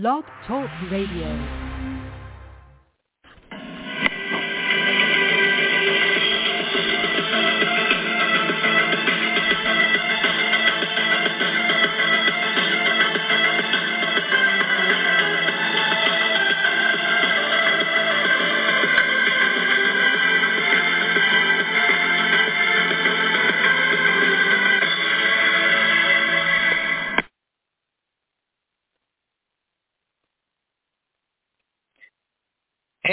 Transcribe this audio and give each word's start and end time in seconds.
Blog 0.00 0.24
Talk 0.44 0.68
Radio. 0.90 1.63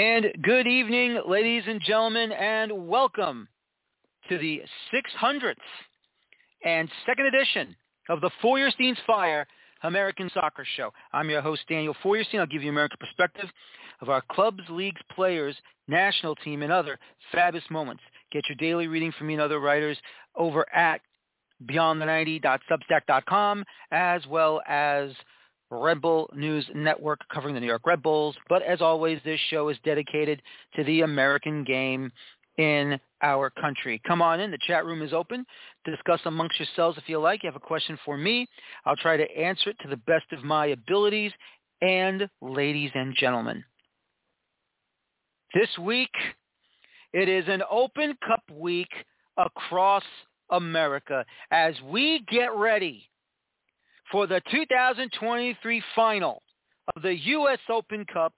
And 0.02 0.32
good 0.42 0.66
evening, 0.66 1.22
ladies 1.28 1.62
and 1.68 1.80
gentlemen, 1.80 2.32
and 2.32 2.88
welcome 2.88 3.46
to 4.28 4.36
the 4.36 4.60
600th 4.92 5.54
and 6.64 6.88
second 7.06 7.26
edition 7.26 7.76
of 8.08 8.20
the 8.20 8.32
Feuerstein's 8.42 8.98
Fire 9.06 9.46
American 9.84 10.28
Soccer 10.34 10.66
Show. 10.76 10.92
I'm 11.12 11.30
your 11.30 11.40
host, 11.40 11.62
Daniel 11.68 11.94
Feuerstein. 12.02 12.40
I'll 12.40 12.46
give 12.46 12.64
you 12.64 12.70
American 12.70 12.98
perspective 12.98 13.48
of 14.00 14.08
our 14.08 14.24
clubs, 14.32 14.64
leagues, 14.70 15.00
players, 15.14 15.54
national 15.86 16.34
team, 16.34 16.64
and 16.64 16.72
other 16.72 16.98
fabulous 17.30 17.70
moments. 17.70 18.02
Get 18.32 18.42
your 18.48 18.56
daily 18.56 18.88
reading 18.88 19.12
from 19.16 19.28
me 19.28 19.34
and 19.34 19.42
other 19.42 19.60
writers 19.60 19.98
over 20.34 20.66
at 20.74 21.00
beyondthe90.substack.com 21.66 23.64
as 23.92 24.26
well 24.26 24.62
as 24.66 25.12
Red 25.72 26.00
Bull 26.00 26.30
News 26.34 26.66
Network 26.74 27.20
covering 27.32 27.54
the 27.54 27.60
New 27.60 27.66
York 27.66 27.86
Red 27.86 28.02
Bulls. 28.02 28.36
But 28.48 28.62
as 28.62 28.80
always, 28.80 29.20
this 29.24 29.40
show 29.48 29.68
is 29.68 29.78
dedicated 29.84 30.42
to 30.76 30.84
the 30.84 31.02
American 31.02 31.64
game 31.64 32.12
in 32.58 33.00
our 33.22 33.50
country. 33.50 34.00
Come 34.06 34.20
on 34.20 34.40
in. 34.40 34.50
The 34.50 34.58
chat 34.66 34.84
room 34.84 35.02
is 35.02 35.12
open. 35.12 35.46
Discuss 35.84 36.20
amongst 36.26 36.58
yourselves 36.58 36.98
if 36.98 37.08
you 37.08 37.18
like. 37.18 37.42
You 37.42 37.48
have 37.48 37.56
a 37.56 37.60
question 37.60 37.98
for 38.04 38.18
me. 38.18 38.46
I'll 38.84 38.96
try 38.96 39.16
to 39.16 39.38
answer 39.38 39.70
it 39.70 39.76
to 39.82 39.88
the 39.88 39.96
best 39.96 40.26
of 40.32 40.44
my 40.44 40.66
abilities. 40.66 41.32
And 41.80 42.28
ladies 42.40 42.90
and 42.94 43.14
gentlemen, 43.16 43.64
this 45.54 45.70
week, 45.80 46.10
it 47.12 47.28
is 47.28 47.44
an 47.48 47.62
open 47.70 48.16
cup 48.26 48.42
week 48.52 48.90
across 49.36 50.04
America 50.50 51.24
as 51.50 51.74
we 51.90 52.24
get 52.30 52.54
ready 52.54 53.08
for 54.12 54.26
the 54.26 54.42
2023 54.50 55.82
final 55.96 56.42
of 56.94 57.02
the 57.02 57.16
U.S. 57.16 57.58
Open 57.70 58.04
Cup. 58.12 58.34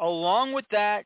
Along 0.00 0.52
with 0.52 0.64
that, 0.70 1.04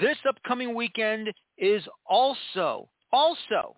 this 0.00 0.16
upcoming 0.26 0.72
weekend 0.72 1.32
is 1.58 1.82
also, 2.08 2.88
also 3.12 3.76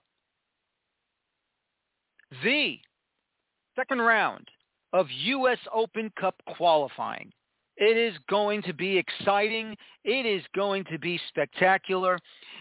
the 2.45 2.77
second 3.75 4.01
round 4.03 4.47
of 4.93 5.07
U.S. 5.11 5.59
Open 5.75 6.13
Cup 6.21 6.35
qualifying. 6.57 7.33
It 7.79 7.97
is 7.97 8.15
going 8.29 8.61
to 8.65 8.75
be 8.75 8.99
exciting. 8.99 9.75
It 10.05 10.27
is 10.27 10.43
going 10.55 10.85
to 10.93 10.99
be 10.99 11.19
spectacular. 11.29 12.19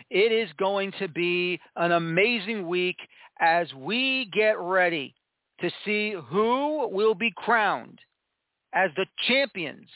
It 0.09 0.31
is 0.31 0.49
going 0.57 0.93
to 0.99 1.09
be 1.09 1.59
an 1.75 1.91
amazing 1.91 2.65
week 2.69 2.95
as 3.41 3.67
we 3.73 4.29
get 4.31 4.57
ready 4.57 5.13
to 5.61 5.71
see 5.85 6.15
who 6.29 6.89
will 6.89 7.15
be 7.15 7.31
crowned 7.35 7.99
as 8.73 8.89
the 8.95 9.05
champions, 9.27 9.87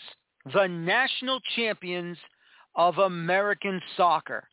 the 0.54 0.68
national 0.68 1.40
champions 1.56 2.18
of 2.76 2.98
American 2.98 3.82
soccer. 3.98 4.48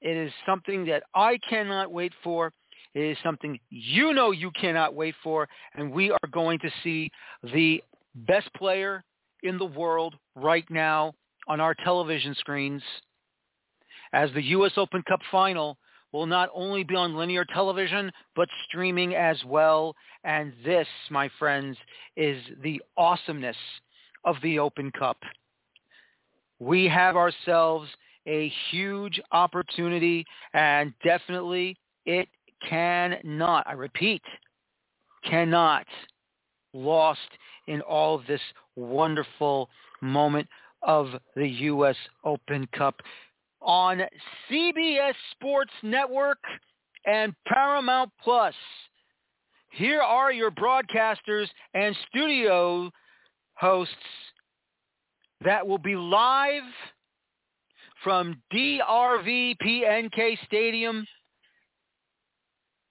It 0.00 0.16
is 0.16 0.32
something 0.46 0.84
that 0.86 1.04
I 1.14 1.38
cannot 1.48 1.92
wait 1.92 2.12
for. 2.22 2.52
It 2.94 3.02
is 3.02 3.16
something 3.22 3.58
you 3.70 4.12
know 4.12 4.30
you 4.30 4.50
cannot 4.52 4.94
wait 4.94 5.14
for. 5.22 5.48
And 5.74 5.92
we 5.92 6.10
are 6.10 6.28
going 6.30 6.58
to 6.60 6.70
see 6.82 7.10
the 7.52 7.82
best 8.14 8.52
player 8.54 9.04
in 9.42 9.58
the 9.58 9.64
world 9.64 10.14
right 10.34 10.68
now 10.70 11.14
on 11.48 11.60
our 11.60 11.74
television 11.74 12.34
screens 12.34 12.82
as 14.12 14.30
the 14.34 14.42
U.S. 14.42 14.72
Open 14.76 15.02
Cup 15.08 15.20
final 15.30 15.78
will 16.12 16.26
not 16.26 16.50
only 16.54 16.84
be 16.84 16.94
on 16.94 17.16
linear 17.16 17.44
television, 17.44 18.10
but 18.34 18.48
streaming 18.66 19.14
as 19.14 19.42
well. 19.44 19.94
And 20.24 20.52
this, 20.64 20.86
my 21.10 21.30
friends, 21.38 21.76
is 22.16 22.42
the 22.62 22.80
awesomeness 22.96 23.56
of 24.24 24.36
the 24.42 24.58
Open 24.58 24.90
Cup. 24.92 25.18
We 26.58 26.86
have 26.86 27.16
ourselves 27.16 27.88
a 28.26 28.52
huge 28.70 29.20
opportunity 29.32 30.24
and 30.52 30.92
definitely 31.02 31.76
it 32.04 32.28
cannot, 32.68 33.66
I 33.66 33.72
repeat, 33.72 34.22
cannot 35.24 35.86
lost 36.74 37.20
in 37.66 37.80
all 37.82 38.14
of 38.16 38.26
this 38.26 38.40
wonderful 38.76 39.68
moment 40.00 40.46
of 40.82 41.08
the 41.34 41.48
U.S. 41.48 41.96
Open 42.24 42.68
Cup 42.76 42.96
on 43.60 44.02
CBS 44.50 45.14
Sports 45.32 45.72
Network 45.82 46.38
and 47.06 47.34
Paramount 47.46 48.10
Plus. 48.22 48.54
Here 49.70 50.00
are 50.00 50.32
your 50.32 50.50
broadcasters 50.50 51.46
and 51.74 51.96
studio 52.08 52.90
hosts 53.54 53.94
that 55.44 55.66
will 55.66 55.78
be 55.78 55.94
live 55.94 56.62
from 58.02 58.40
DRV 58.52 59.56
PNK 59.62 60.38
Stadium 60.46 61.06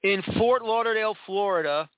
in 0.03 0.21
Fort 0.37 0.63
Lauderdale, 0.63 1.15
Florida. 1.25 1.89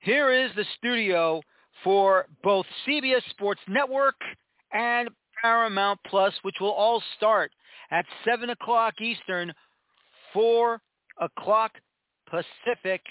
Here 0.00 0.32
is 0.32 0.50
the 0.56 0.64
studio 0.78 1.42
for 1.82 2.26
both 2.42 2.66
CBS 2.86 3.22
Sports 3.30 3.60
Network 3.68 4.16
and 4.72 5.08
Paramount 5.42 5.98
Plus, 6.06 6.32
which 6.42 6.56
will 6.60 6.72
all 6.72 7.02
start 7.16 7.50
at 7.90 8.04
7 8.24 8.50
o'clock 8.50 9.00
Eastern, 9.00 9.52
4 10.32 10.80
o'clock 11.20 11.72
Pacific. 12.28 13.02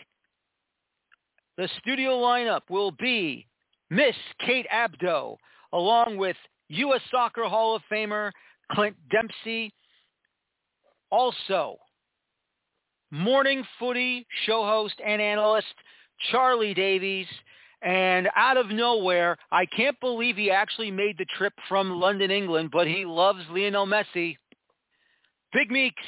The 1.57 1.69
studio 1.81 2.11
lineup 2.11 2.61
will 2.69 2.91
be 2.91 3.45
Miss 3.89 4.15
Kate 4.45 4.67
Abdo, 4.73 5.35
along 5.73 6.17
with 6.17 6.37
U.S. 6.69 7.01
Soccer 7.11 7.43
Hall 7.43 7.75
of 7.75 7.81
Famer 7.91 8.31
Clint 8.71 8.95
Dempsey. 9.11 9.73
Also, 11.11 11.77
morning 13.11 13.63
footy 13.79 14.25
show 14.45 14.63
host 14.63 14.95
and 15.05 15.21
analyst 15.21 15.73
Charlie 16.31 16.73
Davies. 16.73 17.27
And 17.81 18.29
out 18.35 18.57
of 18.57 18.69
nowhere, 18.69 19.37
I 19.51 19.65
can't 19.65 19.99
believe 20.01 20.35
he 20.35 20.51
actually 20.51 20.91
made 20.91 21.17
the 21.17 21.25
trip 21.37 21.53
from 21.67 21.99
London, 21.99 22.29
England, 22.29 22.69
but 22.71 22.87
he 22.87 23.05
loves 23.05 23.39
Lionel 23.49 23.87
Messi. 23.87 24.37
Big 25.51 25.71
Meeks 25.71 26.03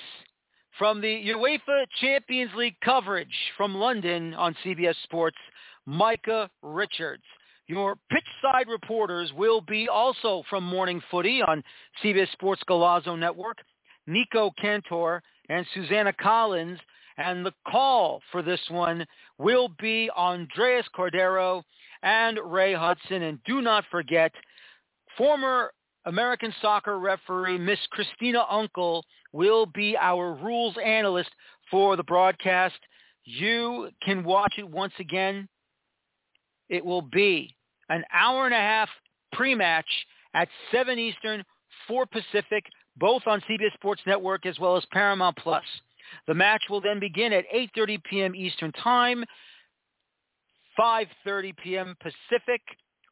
from 0.77 1.01
the 1.01 1.07
UEFA 1.07 1.85
Champions 1.99 2.51
League 2.55 2.75
coverage 2.85 3.33
from 3.57 3.73
London 3.73 4.35
on 4.35 4.55
CBS 4.63 4.93
Sports, 5.03 5.37
Micah 5.87 6.47
Richards. 6.61 7.23
Your 7.65 7.95
pitch 8.11 8.27
side 8.39 8.67
reporters 8.67 9.31
will 9.33 9.61
be 9.61 9.89
also 9.89 10.43
from 10.47 10.63
Morning 10.63 11.01
Footy 11.09 11.41
on 11.41 11.63
CBS 12.03 12.31
Sports 12.33 12.61
Golazo 12.69 13.17
Network, 13.17 13.57
Nico 14.05 14.51
Cantor 14.61 15.23
and 15.49 15.65
Susannah 15.73 16.13
Collins. 16.13 16.79
And 17.17 17.43
the 17.43 17.53
call 17.67 18.21
for 18.31 18.43
this 18.43 18.61
one 18.69 19.05
will 19.39 19.69
be 19.79 20.09
Andres 20.15 20.85
Cordero 20.95 21.63
and 22.03 22.37
Ray 22.45 22.75
Hudson. 22.75 23.23
And 23.23 23.39
do 23.45 23.61
not 23.61 23.85
forget, 23.89 24.31
former 25.17 25.71
American 26.05 26.53
soccer 26.61 26.99
referee 26.99 27.57
Miss 27.57 27.79
Christina 27.91 28.43
Unkel 28.51 29.03
will 29.33 29.65
be 29.67 29.95
our 29.97 30.33
rules 30.33 30.75
analyst 30.83 31.29
for 31.69 31.95
the 31.95 32.03
broadcast. 32.03 32.79
You 33.23 33.89
can 34.03 34.23
watch 34.23 34.55
it 34.57 34.67
once 34.67 34.93
again. 34.99 35.47
It 36.69 36.83
will 36.83 37.03
be 37.03 37.55
an 37.89 38.03
hour 38.13 38.45
and 38.45 38.53
a 38.53 38.57
half 38.57 38.89
pre-match 39.33 39.85
at 40.33 40.47
7 40.71 40.97
Eastern, 40.97 41.43
4 41.87 42.05
Pacific, 42.05 42.65
both 42.97 43.23
on 43.25 43.41
CBS 43.41 43.73
Sports 43.73 44.01
Network 44.07 44.45
as 44.45 44.57
well 44.59 44.77
as 44.77 44.85
Paramount 44.91 45.37
Plus. 45.37 45.63
The 46.27 46.33
match 46.33 46.63
will 46.69 46.81
then 46.81 46.99
begin 46.99 47.31
at 47.33 47.45
8.30 47.53 48.03
p.m. 48.03 48.35
Eastern 48.35 48.71
Time, 48.73 49.23
5.30 50.79 51.55
p.m. 51.57 51.95
Pacific, 52.01 52.61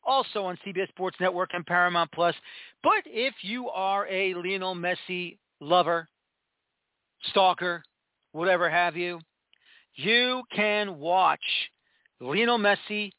also 0.10 0.44
on 0.46 0.58
CBS 0.66 0.90
Sports 0.90 1.18
Network 1.20 1.52
and 1.54 1.66
Paramount 1.66 2.12
Plus. 2.12 2.36
But 2.84 3.04
if 3.06 3.36
you 3.42 3.70
are 3.70 4.08
a 4.08 4.34
Lionel 4.34 4.76
Messi 4.76 5.38
lover, 5.62 6.10
stalker, 7.30 7.84
whatever 8.32 8.70
have 8.70 8.98
you, 8.98 9.20
you 9.96 10.42
can 10.54 10.98
watch 11.00 11.40
Lionel 12.20 12.58
Messi 12.58 13.12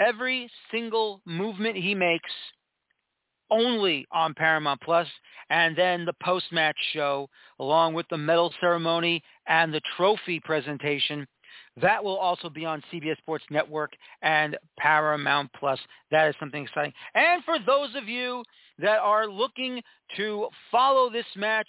every 0.00 0.50
single 0.70 1.20
movement 1.26 1.76
he 1.76 1.94
makes 1.94 2.30
only 3.50 4.06
on 4.12 4.32
Paramount 4.32 4.80
Plus, 4.80 5.08
and 5.50 5.76
then 5.76 6.04
the 6.04 6.14
post-match 6.22 6.76
show 6.92 7.28
along 7.58 7.92
with 7.94 8.06
the 8.08 8.16
medal 8.16 8.54
ceremony 8.60 9.22
and 9.48 9.74
the 9.74 9.80
trophy 9.96 10.40
presentation. 10.40 11.26
That 11.82 12.02
will 12.02 12.16
also 12.16 12.48
be 12.48 12.64
on 12.64 12.82
CBS 12.92 13.18
Sports 13.18 13.44
Network 13.50 13.92
and 14.22 14.56
Paramount 14.78 15.50
Plus. 15.58 15.78
That 16.10 16.28
is 16.28 16.34
something 16.40 16.64
exciting. 16.64 16.92
And 17.14 17.42
for 17.44 17.58
those 17.64 17.94
of 17.96 18.08
you 18.08 18.44
that 18.78 18.98
are 18.98 19.26
looking 19.26 19.82
to 20.16 20.48
follow 20.70 21.10
this 21.10 21.26
match 21.36 21.66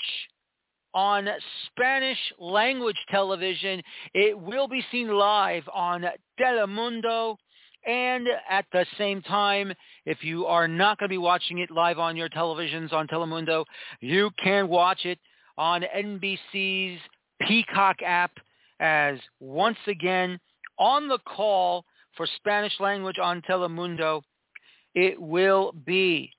on 0.93 1.27
Spanish 1.67 2.17
language 2.39 2.97
television, 3.09 3.81
it 4.13 4.37
will 4.37 4.67
be 4.67 4.83
seen 4.91 5.09
live 5.09 5.63
on 5.73 6.05
Telemundo 6.39 7.37
and 7.85 8.27
at 8.49 8.65
the 8.71 8.85
same 8.97 9.21
time, 9.23 9.73
if 10.05 10.23
you 10.23 10.45
are 10.45 10.67
not 10.67 10.99
going 10.99 11.09
to 11.09 11.13
be 11.13 11.17
watching 11.17 11.59
it 11.59 11.71
live 11.71 11.97
on 11.97 12.15
your 12.15 12.29
televisions 12.29 12.93
on 12.93 13.07
Telemundo, 13.07 13.65
you 14.01 14.29
can 14.43 14.67
watch 14.67 15.05
it 15.05 15.17
on 15.57 15.83
NBC's 15.95 16.99
Peacock 17.47 17.97
app 18.05 18.31
as 18.81 19.19
once 19.39 19.77
again 19.87 20.39
on 20.77 21.07
the 21.07 21.19
call 21.19 21.85
for 22.17 22.27
Spanish 22.37 22.73
language 22.79 23.19
on 23.21 23.41
Telemundo, 23.43 24.21
it 24.95 25.21
will 25.21 25.73
be 25.85 26.31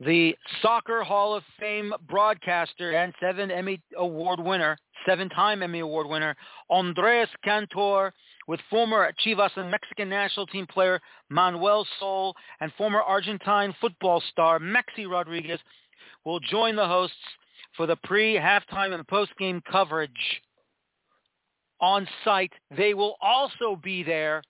the 0.00 0.34
Soccer 0.62 1.02
Hall 1.02 1.34
of 1.34 1.42
Fame 1.60 1.92
broadcaster 2.08 2.92
and 2.92 3.12
seven 3.20 3.50
Emmy 3.50 3.80
Award 3.96 4.40
winner, 4.40 4.78
seven-time 5.06 5.62
Emmy 5.62 5.80
Award 5.80 6.08
winner, 6.08 6.34
Andres 6.70 7.28
Cantor, 7.44 8.12
with 8.46 8.60
former 8.70 9.12
Chivas 9.24 9.50
and 9.56 9.70
Mexican 9.70 10.08
national 10.08 10.46
team 10.46 10.66
player 10.66 11.00
Manuel 11.28 11.86
Sol 12.00 12.34
and 12.60 12.72
former 12.78 13.02
Argentine 13.02 13.74
football 13.80 14.22
star 14.30 14.58
Maxi 14.58 15.08
Rodriguez 15.08 15.60
will 16.24 16.40
join 16.40 16.74
the 16.74 16.86
hosts 16.86 17.16
for 17.76 17.86
the 17.86 17.96
pre-halftime 18.04 18.94
and 18.94 19.06
post-game 19.06 19.62
coverage 19.70 20.10
on 21.80 22.06
site. 22.24 22.52
They 22.76 22.94
will 22.94 23.16
also 23.20 23.76
be 23.82 24.02
there 24.02 24.42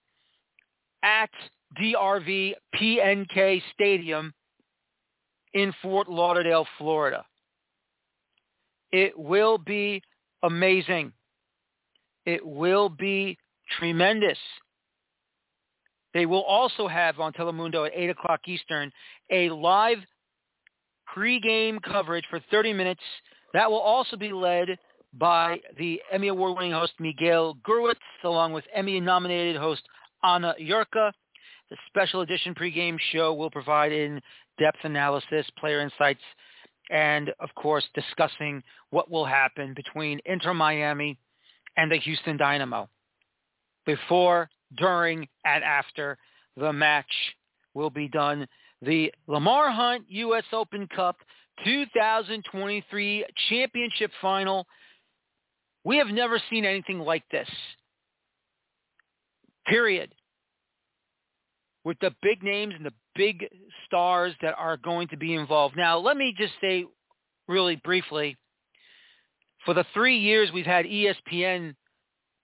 at 1.02 1.30
DRV 1.80 2.54
PNK 2.74 3.62
Stadium 3.74 4.32
in 5.54 5.72
Fort 5.82 6.08
Lauderdale, 6.08 6.66
Florida. 6.78 7.24
It 8.90 9.18
will 9.18 9.58
be 9.58 10.02
amazing. 10.42 11.12
It 12.24 12.44
will 12.44 12.88
be 12.88 13.36
tremendous. 13.78 14.38
They 16.14 16.26
will 16.26 16.42
also 16.42 16.88
have 16.88 17.20
on 17.20 17.32
Telemundo 17.32 17.86
at 17.86 17.92
8 17.94 18.10
o'clock 18.10 18.40
Eastern 18.46 18.90
a 19.30 19.50
live 19.50 19.98
pregame 21.14 21.82
coverage 21.82 22.24
for 22.30 22.40
30 22.50 22.72
minutes. 22.72 23.02
That 23.52 23.70
will 23.70 23.78
also 23.78 24.16
be 24.16 24.32
led 24.32 24.78
by 25.14 25.60
the 25.78 26.00
Emmy 26.12 26.28
Award-winning 26.28 26.72
host 26.72 26.92
Miguel 26.98 27.56
Gurwitz, 27.66 27.94
along 28.24 28.52
with 28.52 28.64
Emmy-nominated 28.74 29.56
host 29.56 29.82
Ana 30.22 30.54
Jurka. 30.60 31.12
The 31.70 31.76
special 31.86 32.22
edition 32.22 32.54
pregame 32.54 32.98
show 33.12 33.34
will 33.34 33.50
provide 33.50 33.92
in-depth 33.92 34.78
analysis, 34.84 35.46
player 35.58 35.80
insights, 35.80 36.22
and, 36.90 37.30
of 37.40 37.54
course, 37.54 37.84
discussing 37.94 38.62
what 38.90 39.10
will 39.10 39.26
happen 39.26 39.74
between 39.74 40.20
Inter 40.24 40.54
Miami 40.54 41.18
and 41.76 41.90
the 41.92 41.98
Houston 41.98 42.36
Dynamo. 42.36 42.88
Before, 43.84 44.48
during, 44.76 45.28
and 45.44 45.64
after 45.64 46.18
the 46.56 46.72
match 46.72 47.12
will 47.74 47.90
be 47.90 48.08
done. 48.08 48.46
The 48.82 49.12
Lamar 49.26 49.70
Hunt 49.70 50.04
U.S. 50.08 50.44
Open 50.52 50.86
Cup 50.94 51.16
2023 51.64 53.24
Championship 53.48 54.10
Final. 54.20 54.66
We 55.88 55.96
have 55.96 56.08
never 56.08 56.38
seen 56.50 56.66
anything 56.66 56.98
like 56.98 57.24
this. 57.30 57.48
Period 59.66 60.12
with 61.82 61.96
the 62.00 62.14
big 62.20 62.42
names 62.42 62.74
and 62.76 62.84
the 62.84 62.92
big 63.14 63.46
stars 63.86 64.34
that 64.42 64.54
are 64.58 64.76
going 64.76 65.08
to 65.08 65.16
be 65.16 65.32
involved. 65.32 65.78
Now, 65.78 65.96
let 65.96 66.18
me 66.18 66.34
just 66.36 66.52
say 66.60 66.84
really 67.48 67.76
briefly, 67.76 68.36
for 69.64 69.72
the 69.72 69.86
three 69.94 70.18
years 70.18 70.50
we've 70.52 70.66
had 70.66 70.84
ESPN 70.84 71.74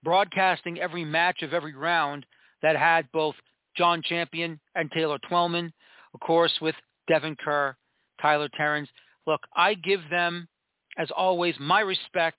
broadcasting 0.02 0.81
every 0.81 1.05
match 1.05 1.43
of 1.43 1.52
every 1.52 1.75
round 1.75 2.25
that 2.62 2.76
had 2.76 3.12
both 3.12 3.35
Jon 3.76 4.00
Champion 4.00 4.58
and 4.75 4.90
Taylor 4.90 5.19
Twellman, 5.29 5.70
of 6.14 6.20
course, 6.20 6.55
with 6.62 6.76
Devin 7.08 7.37
Kerr, 7.44 7.76
Tyler 8.23 8.49
Terens. 8.56 8.88
Look, 9.26 9.43
I 9.55 9.75
give 9.75 10.00
them, 10.11 10.49
as 10.97 11.11
always, 11.14 11.56
my 11.61 11.81
respect. 11.81 12.38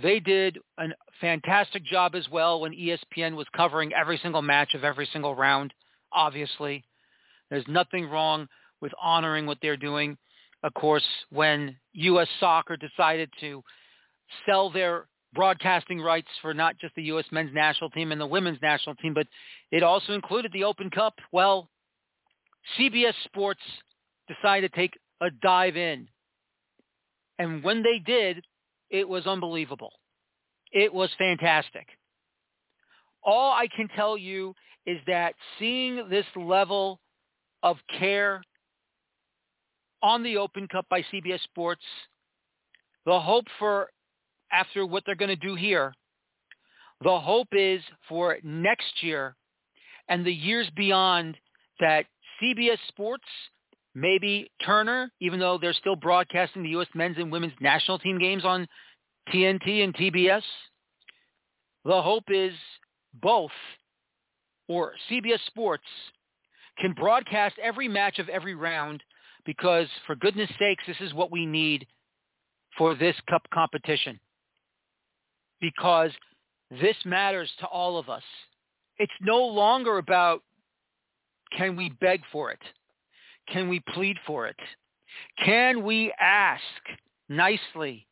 They 0.00 0.20
did 0.20 0.58
a 0.78 0.88
fantastic 1.20 1.84
job 1.84 2.14
as 2.14 2.28
well 2.30 2.60
when 2.60 2.72
ESPN 2.72 3.34
was 3.34 3.46
covering 3.56 3.92
every 3.92 4.18
single 4.22 4.42
match 4.42 4.74
of 4.74 4.84
every 4.84 5.08
single 5.12 5.34
round 5.34 5.72
obviously. 6.12 6.84
There's 7.50 7.64
nothing 7.68 8.08
wrong 8.08 8.48
with 8.80 8.92
honoring 9.00 9.46
what 9.46 9.58
they're 9.62 9.76
doing. 9.76 10.16
Of 10.62 10.74
course, 10.74 11.04
when 11.30 11.76
U.S. 11.92 12.28
Soccer 12.40 12.76
decided 12.76 13.30
to 13.40 13.62
sell 14.46 14.70
their 14.70 15.06
broadcasting 15.34 16.00
rights 16.00 16.28
for 16.42 16.54
not 16.54 16.78
just 16.78 16.94
the 16.94 17.02
U.S. 17.04 17.26
men's 17.30 17.54
national 17.54 17.90
team 17.90 18.12
and 18.12 18.20
the 18.20 18.26
women's 18.26 18.60
national 18.62 18.96
team, 18.96 19.14
but 19.14 19.26
it 19.70 19.82
also 19.82 20.14
included 20.14 20.52
the 20.52 20.64
Open 20.64 20.90
Cup, 20.90 21.14
well, 21.32 21.68
CBS 22.78 23.14
Sports 23.24 23.60
decided 24.26 24.72
to 24.72 24.76
take 24.76 24.98
a 25.20 25.30
dive 25.42 25.76
in. 25.76 26.08
And 27.38 27.62
when 27.62 27.82
they 27.82 27.98
did, 28.04 28.44
it 28.90 29.08
was 29.08 29.26
unbelievable. 29.26 29.92
It 30.72 30.92
was 30.92 31.10
fantastic. 31.18 31.86
All 33.24 33.52
I 33.52 33.68
can 33.74 33.88
tell 33.88 34.16
you 34.16 34.54
is 34.86 34.98
that 35.06 35.34
seeing 35.58 36.08
this 36.08 36.26
level 36.36 37.00
of 37.62 37.76
care 37.98 38.42
on 40.02 40.22
the 40.22 40.36
Open 40.36 40.68
Cup 40.68 40.86
by 40.88 41.02
CBS 41.12 41.42
Sports, 41.42 41.82
the 43.04 43.18
hope 43.18 43.46
for 43.58 43.90
after 44.52 44.86
what 44.86 45.02
they're 45.04 45.14
going 45.14 45.28
to 45.28 45.36
do 45.36 45.54
here, 45.54 45.92
the 47.02 47.18
hope 47.18 47.48
is 47.52 47.82
for 48.08 48.38
next 48.42 49.02
year 49.02 49.36
and 50.08 50.24
the 50.24 50.32
years 50.32 50.68
beyond 50.76 51.36
that 51.80 52.06
CBS 52.42 52.78
Sports, 52.88 53.24
maybe 53.94 54.50
Turner, 54.64 55.10
even 55.20 55.40
though 55.40 55.58
they're 55.58 55.72
still 55.72 55.96
broadcasting 55.96 56.62
the 56.62 56.70
U.S. 56.70 56.88
men's 56.94 57.16
and 57.18 57.32
women's 57.32 57.54
national 57.60 57.98
team 57.98 58.18
games 58.18 58.44
on 58.44 58.66
TNT 59.32 59.84
and 59.84 59.94
TBS, 59.94 60.42
the 61.84 62.02
hope 62.02 62.24
is 62.28 62.52
both 63.14 63.50
or 64.68 64.92
CBS 65.10 65.44
Sports 65.46 65.84
can 66.78 66.92
broadcast 66.92 67.56
every 67.62 67.88
match 67.88 68.18
of 68.18 68.28
every 68.28 68.54
round 68.54 69.02
because, 69.44 69.86
for 70.06 70.14
goodness 70.14 70.50
sakes, 70.58 70.84
this 70.86 71.00
is 71.00 71.14
what 71.14 71.32
we 71.32 71.46
need 71.46 71.86
for 72.76 72.94
this 72.94 73.16
cup 73.28 73.42
competition. 73.52 74.20
Because 75.60 76.10
this 76.70 76.96
matters 77.04 77.50
to 77.60 77.66
all 77.66 77.98
of 77.98 78.08
us. 78.08 78.22
It's 78.98 79.12
no 79.20 79.38
longer 79.44 79.98
about 79.98 80.42
can 81.56 81.76
we 81.76 81.90
beg 82.00 82.20
for 82.30 82.50
it? 82.50 82.60
Can 83.52 83.68
we 83.68 83.80
plead 83.94 84.16
for 84.26 84.46
it? 84.46 84.56
Can 85.44 85.82
we 85.82 86.12
ask 86.20 86.62
nicely? 87.28 88.06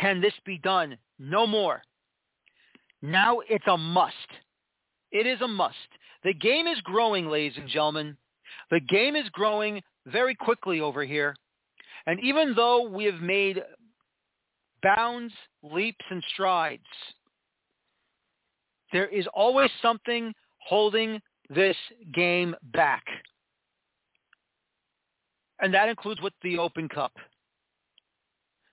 Can 0.00 0.20
this 0.20 0.34
be 0.44 0.58
done? 0.58 0.96
No 1.18 1.46
more. 1.46 1.82
Now 3.02 3.40
it's 3.48 3.66
a 3.66 3.76
must. 3.76 4.14
It 5.12 5.26
is 5.26 5.40
a 5.40 5.48
must. 5.48 5.76
The 6.24 6.34
game 6.34 6.66
is 6.66 6.80
growing, 6.82 7.26
ladies 7.28 7.58
and 7.58 7.68
gentlemen. 7.68 8.16
The 8.70 8.80
game 8.80 9.16
is 9.16 9.28
growing 9.30 9.82
very 10.06 10.34
quickly 10.34 10.80
over 10.80 11.04
here. 11.04 11.36
And 12.06 12.18
even 12.20 12.54
though 12.54 12.88
we 12.88 13.04
have 13.04 13.20
made 13.20 13.62
bounds, 14.82 15.32
leaps, 15.62 16.04
and 16.10 16.22
strides, 16.32 16.82
there 18.92 19.06
is 19.06 19.26
always 19.34 19.70
something 19.82 20.32
holding 20.58 21.20
this 21.50 21.76
game 22.14 22.54
back. 22.72 23.04
And 25.60 25.74
that 25.74 25.88
includes 25.88 26.20
with 26.20 26.34
the 26.42 26.58
Open 26.58 26.88
Cup. 26.88 27.12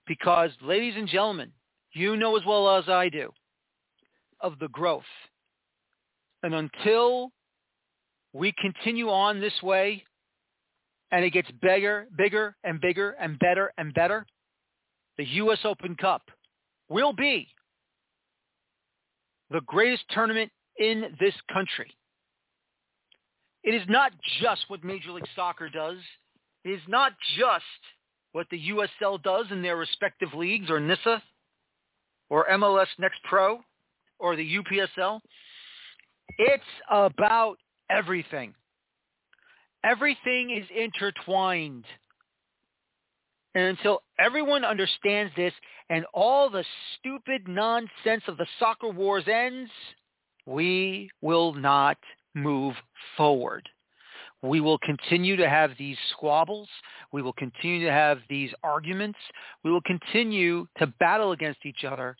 Because, 0.06 0.50
ladies 0.62 0.94
and 0.96 1.08
gentlemen, 1.08 1.50
you 1.92 2.16
know 2.16 2.36
as 2.36 2.44
well 2.46 2.76
as 2.76 2.88
I 2.88 3.08
do 3.08 3.32
of 4.40 4.58
the 4.58 4.68
growth 4.68 5.02
and 6.42 6.54
until 6.54 7.32
we 8.32 8.52
continue 8.60 9.08
on 9.08 9.40
this 9.40 9.62
way 9.62 10.04
and 11.10 11.24
it 11.24 11.30
gets 11.30 11.50
bigger, 11.62 12.06
bigger 12.16 12.56
and 12.64 12.80
bigger 12.80 13.16
and 13.18 13.38
better 13.38 13.72
and 13.78 13.92
better, 13.94 14.26
the 15.18 15.24
U.S. 15.24 15.58
Open 15.64 15.96
Cup 15.96 16.22
will 16.88 17.12
be 17.12 17.48
the 19.50 19.60
greatest 19.62 20.04
tournament 20.10 20.50
in 20.78 21.16
this 21.18 21.34
country. 21.52 21.90
It 23.64 23.74
is 23.74 23.82
not 23.88 24.12
just 24.40 24.64
what 24.68 24.84
Major 24.84 25.12
League 25.12 25.26
Soccer 25.34 25.68
does. 25.68 25.98
Is 26.66 26.80
not 26.88 27.12
just 27.38 27.64
what 28.32 28.48
the 28.50 28.60
USL 28.70 29.22
does 29.22 29.46
in 29.52 29.62
their 29.62 29.76
respective 29.76 30.34
leagues 30.34 30.68
or 30.68 30.80
NISA 30.80 31.22
or 32.28 32.46
MLS 32.50 32.88
Next 32.98 33.20
Pro 33.22 33.60
or 34.18 34.34
the 34.34 34.58
UPSL. 34.58 35.20
It's 36.38 36.64
about 36.90 37.58
everything. 37.88 38.52
Everything 39.84 40.50
is 40.50 40.66
intertwined. 40.76 41.84
And 43.54 43.78
until 43.78 44.02
everyone 44.18 44.64
understands 44.64 45.32
this 45.36 45.52
and 45.88 46.04
all 46.12 46.50
the 46.50 46.64
stupid 46.98 47.46
nonsense 47.46 48.24
of 48.26 48.38
the 48.38 48.46
soccer 48.58 48.90
wars 48.90 49.24
ends, 49.32 49.70
we 50.46 51.10
will 51.22 51.54
not 51.54 51.96
move 52.34 52.74
forward. 53.16 53.68
We 54.42 54.60
will 54.60 54.78
continue 54.78 55.36
to 55.36 55.48
have 55.48 55.72
these 55.78 55.96
squabbles. 56.12 56.68
We 57.12 57.22
will 57.22 57.32
continue 57.32 57.84
to 57.86 57.92
have 57.92 58.18
these 58.28 58.50
arguments. 58.62 59.18
We 59.64 59.70
will 59.70 59.82
continue 59.82 60.66
to 60.78 60.86
battle 60.86 61.32
against 61.32 61.64
each 61.64 61.84
other 61.84 62.16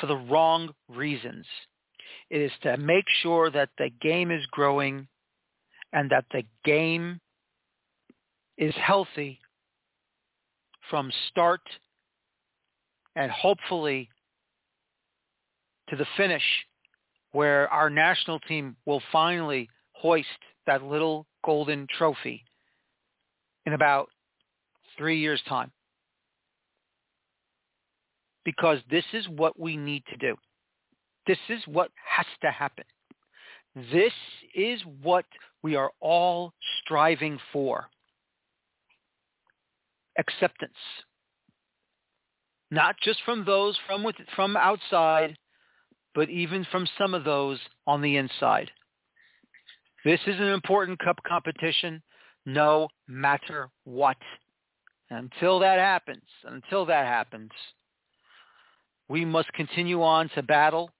for 0.00 0.06
the 0.06 0.16
wrong 0.16 0.70
reasons. 0.88 1.46
It 2.30 2.40
is 2.40 2.52
to 2.62 2.76
make 2.76 3.04
sure 3.22 3.50
that 3.50 3.70
the 3.78 3.90
game 4.00 4.30
is 4.30 4.44
growing 4.50 5.06
and 5.92 6.10
that 6.10 6.24
the 6.32 6.44
game 6.64 7.20
is 8.56 8.74
healthy 8.76 9.40
from 10.88 11.10
start 11.30 11.60
and 13.16 13.30
hopefully 13.30 14.08
to 15.88 15.96
the 15.96 16.06
finish 16.16 16.42
where 17.32 17.68
our 17.68 17.90
national 17.90 18.38
team 18.40 18.76
will 18.86 19.02
finally 19.12 19.68
hoist 19.92 20.28
that 20.66 20.82
little 20.82 21.26
golden 21.44 21.86
trophy 21.96 22.44
in 23.66 23.72
about 23.72 24.08
three 24.96 25.20
years' 25.20 25.42
time. 25.48 25.70
Because 28.44 28.78
this 28.90 29.04
is 29.12 29.28
what 29.28 29.58
we 29.58 29.76
need 29.76 30.02
to 30.10 30.16
do. 30.16 30.36
This 31.26 31.38
is 31.48 31.62
what 31.66 31.90
has 32.16 32.26
to 32.42 32.50
happen. 32.50 32.84
This 33.74 34.12
is 34.54 34.80
what 35.02 35.26
we 35.62 35.76
are 35.76 35.90
all 36.00 36.52
striving 36.82 37.38
for. 37.52 37.86
Acceptance. 40.18 40.72
Not 42.70 42.96
just 43.02 43.20
from 43.24 43.44
those 43.44 43.78
from, 43.86 44.02
with, 44.02 44.16
from 44.34 44.56
outside, 44.56 45.36
but 46.14 46.28
even 46.30 46.66
from 46.70 46.86
some 46.98 47.14
of 47.14 47.24
those 47.24 47.58
on 47.86 48.00
the 48.00 48.16
inside. 48.16 48.70
This 50.04 50.20
is 50.26 50.36
an 50.38 50.48
important 50.48 50.98
cup 50.98 51.20
competition 51.26 52.02
no 52.46 52.88
matter 53.06 53.68
what. 53.84 54.16
Until 55.10 55.58
that 55.58 55.78
happens, 55.78 56.22
until 56.44 56.86
that 56.86 57.06
happens, 57.06 57.50
we 59.08 59.24
must 59.24 59.52
continue 59.52 60.02
on 60.02 60.30
to 60.34 60.42
battle, 60.42 60.90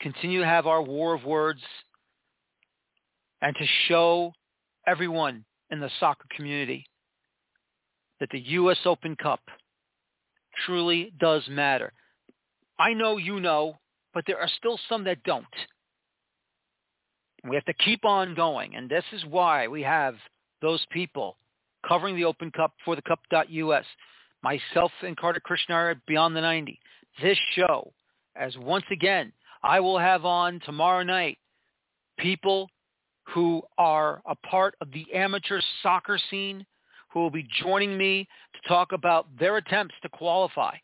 continue 0.00 0.40
to 0.40 0.46
have 0.46 0.66
our 0.66 0.80
war 0.80 1.12
of 1.14 1.24
words, 1.24 1.60
and 3.42 3.54
to 3.56 3.66
show 3.88 4.32
everyone 4.86 5.44
in 5.70 5.80
the 5.80 5.90
soccer 5.98 6.26
community 6.34 6.86
that 8.20 8.30
the 8.30 8.40
U.S. 8.40 8.78
Open 8.84 9.16
Cup 9.16 9.40
truly 10.64 11.12
does 11.18 11.42
matter. 11.48 11.92
I 12.78 12.94
know 12.94 13.16
you 13.16 13.40
know, 13.40 13.76
but 14.14 14.24
there 14.26 14.38
are 14.38 14.48
still 14.56 14.78
some 14.88 15.04
that 15.04 15.22
don't. 15.24 15.44
We 17.48 17.56
have 17.56 17.64
to 17.66 17.74
keep 17.74 18.04
on 18.04 18.34
going, 18.34 18.74
and 18.74 18.88
this 18.88 19.04
is 19.12 19.24
why 19.26 19.68
we 19.68 19.82
have 19.82 20.14
those 20.62 20.84
people 20.90 21.36
covering 21.86 22.16
the 22.16 22.24
Open 22.24 22.50
Cup 22.50 22.72
for 22.84 22.96
the 22.96 23.02
Cup.us. 23.02 23.84
Myself 24.42 24.92
and 25.02 25.16
Carter 25.16 25.40
Krishna 25.40 25.74
are 25.74 25.94
Beyond 26.06 26.34
the 26.34 26.40
90. 26.40 26.78
This 27.22 27.38
show, 27.54 27.92
as 28.34 28.56
once 28.56 28.84
again, 28.90 29.32
I 29.62 29.80
will 29.80 29.98
have 29.98 30.24
on 30.24 30.60
tomorrow 30.64 31.02
night 31.02 31.38
people 32.18 32.70
who 33.34 33.62
are 33.78 34.22
a 34.26 34.34
part 34.34 34.74
of 34.80 34.88
the 34.92 35.06
amateur 35.14 35.60
soccer 35.82 36.18
scene 36.30 36.64
who 37.10 37.20
will 37.20 37.30
be 37.30 37.46
joining 37.62 37.96
me 37.96 38.26
to 38.54 38.68
talk 38.68 38.92
about 38.92 39.26
their 39.38 39.56
attempts 39.58 39.94
to 40.02 40.08
qualify 40.08 40.74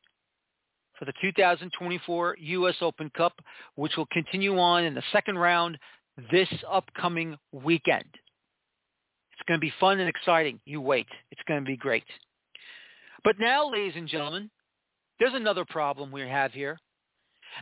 for 0.98 1.06
the 1.06 1.12
2024 1.20 2.36
U.S. 2.38 2.76
Open 2.80 3.10
Cup, 3.16 3.32
which 3.74 3.96
will 3.96 4.06
continue 4.06 4.58
on 4.58 4.84
in 4.84 4.94
the 4.94 5.02
second 5.12 5.38
round 5.38 5.78
this 6.30 6.48
upcoming 6.70 7.36
weekend. 7.52 8.04
It's 9.32 9.46
going 9.46 9.58
to 9.58 9.60
be 9.60 9.72
fun 9.80 10.00
and 10.00 10.08
exciting. 10.08 10.60
You 10.64 10.80
wait. 10.80 11.06
It's 11.30 11.40
going 11.46 11.60
to 11.60 11.66
be 11.66 11.76
great. 11.76 12.04
But 13.24 13.38
now, 13.38 13.70
ladies 13.70 13.94
and 13.96 14.08
gentlemen, 14.08 14.50
there's 15.18 15.34
another 15.34 15.64
problem 15.64 16.10
we 16.10 16.22
have 16.22 16.52
here. 16.52 16.78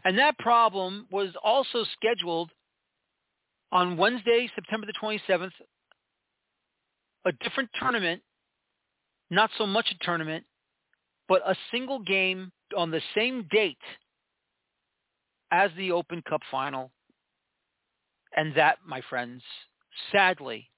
And 0.05 0.19
that 0.19 0.39
problem 0.39 1.07
was 1.11 1.31
also 1.43 1.85
scheduled 1.95 2.51
on 3.73 3.97
Wednesday, 3.97 4.51
September 4.55 4.87
the 4.87 4.93
27th, 5.01 5.51
a 7.27 7.33
different 7.45 7.71
tournament, 7.79 8.23
not 9.31 9.51
so 9.59 9.67
much 9.67 9.87
a 9.91 10.05
tournament, 10.05 10.45
but 11.29 11.43
a 11.47 11.55
single 11.71 11.99
game 11.99 12.51
on 12.77 12.91
the 12.91 13.03
same 13.15 13.47
date 13.51 13.77
as 15.51 15.71
the 15.77 15.93
Open 15.93 16.23
Cup 16.23 16.41
final 16.51 16.91
and 18.37 18.55
that, 18.55 18.79
my 18.87 19.01
friends, 19.09 19.43
sadly, 20.13 20.69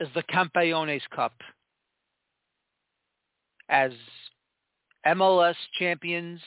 is 0.00 0.08
the 0.14 0.22
Campeones 0.24 1.02
Cup. 1.14 1.32
As 3.68 3.92
MLS 5.06 5.54
champions, 5.78 6.40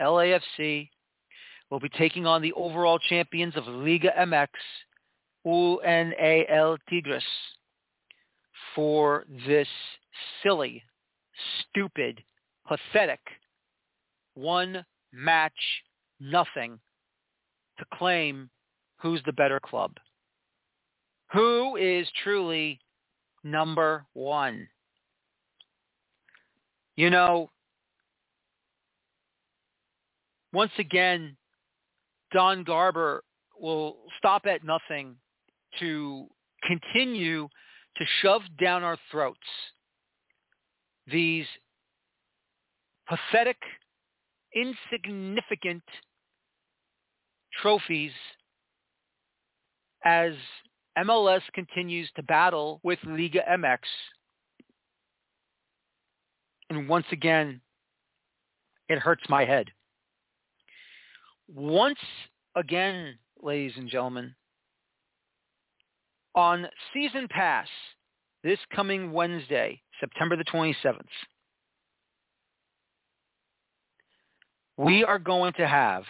LAFC, 0.00 0.88
will 1.70 1.80
be 1.80 1.88
taking 1.90 2.26
on 2.26 2.42
the 2.42 2.52
overall 2.54 2.98
champions 2.98 3.56
of 3.56 3.66
Liga 3.66 4.12
MX, 4.18 4.48
UANL 5.46 6.78
Tigres, 6.88 7.22
for 8.74 9.24
this 9.46 9.68
silly, 10.42 10.82
stupid, 11.60 12.22
pathetic, 12.66 13.20
one 14.34 14.84
match, 15.12 15.52
nothing 16.20 16.78
to 17.78 17.84
claim 17.94 18.50
who's 19.00 19.22
the 19.26 19.32
better 19.32 19.60
club? 19.60 19.92
Who 21.32 21.76
is 21.76 22.08
truly 22.22 22.80
number 23.44 24.04
one? 24.14 24.68
You 26.96 27.10
know, 27.10 27.48
once 30.52 30.72
again, 30.78 31.36
Don 32.32 32.64
Garber 32.64 33.22
will 33.58 33.96
stop 34.18 34.46
at 34.46 34.64
nothing 34.64 35.16
to 35.78 36.26
continue 36.64 37.48
to 37.96 38.04
shove 38.20 38.42
down 38.60 38.82
our 38.82 38.98
throats 39.10 39.38
these 41.06 41.46
pathetic, 43.08 43.56
insignificant 44.54 45.82
trophies 47.60 48.12
as 50.04 50.32
MLS 50.98 51.42
continues 51.54 52.10
to 52.16 52.22
battle 52.22 52.80
with 52.82 52.98
Liga 53.04 53.40
MX. 53.50 53.78
And 56.68 56.88
once 56.88 57.06
again, 57.12 57.60
it 58.88 58.98
hurts 58.98 59.22
my 59.28 59.44
head. 59.44 59.66
Once 61.48 61.98
again, 62.56 63.18
ladies 63.42 63.72
and 63.76 63.88
gentlemen, 63.88 64.34
on 66.34 66.66
Season 66.92 67.26
Pass 67.28 67.68
this 68.42 68.58
coming 68.74 69.12
Wednesday, 69.12 69.80
September 70.00 70.36
the 70.36 70.44
27th, 70.44 71.00
we 74.76 75.04
are 75.04 75.18
going 75.18 75.52
to 75.54 75.66
have 75.66 76.04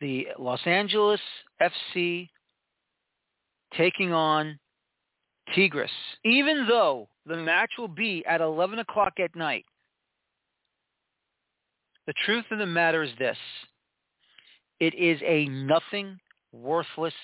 the 0.00 0.28
Los 0.38 0.60
Angeles 0.66 1.20
FC 1.60 2.28
taking 3.76 4.12
on 4.12 4.58
Tigres, 5.54 5.90
even 6.24 6.66
though 6.68 7.08
the 7.26 7.36
match 7.36 7.70
will 7.78 7.88
be 7.88 8.24
at 8.26 8.40
11 8.40 8.78
o'clock 8.78 9.14
at 9.18 9.34
night. 9.34 9.64
The 12.06 12.14
truth 12.24 12.44
of 12.50 12.58
the 12.58 12.66
matter 12.66 13.02
is 13.02 13.10
this. 13.18 13.36
It 14.80 14.94
is 14.94 15.20
a 15.24 15.46
nothing 15.46 16.18
worthless 16.52 17.14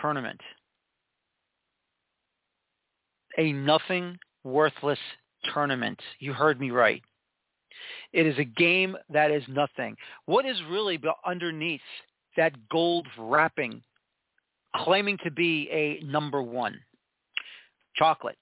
tournament. 0.00 0.40
A 3.38 3.52
nothing 3.52 4.18
worthless 4.44 4.98
tournament. 5.52 6.00
You 6.18 6.32
heard 6.32 6.60
me 6.60 6.70
right. 6.70 7.02
It 8.12 8.26
is 8.26 8.38
a 8.38 8.44
game 8.44 8.96
that 9.10 9.30
is 9.30 9.42
nothing. 9.48 9.96
What 10.26 10.46
is 10.46 10.56
really 10.68 11.00
underneath 11.26 11.80
that 12.36 12.52
gold 12.68 13.06
wrapping 13.18 13.82
claiming 14.76 15.18
to 15.24 15.30
be 15.30 15.68
a 15.70 16.04
number 16.04 16.42
one. 16.42 16.78
Chocolate. 17.96 18.38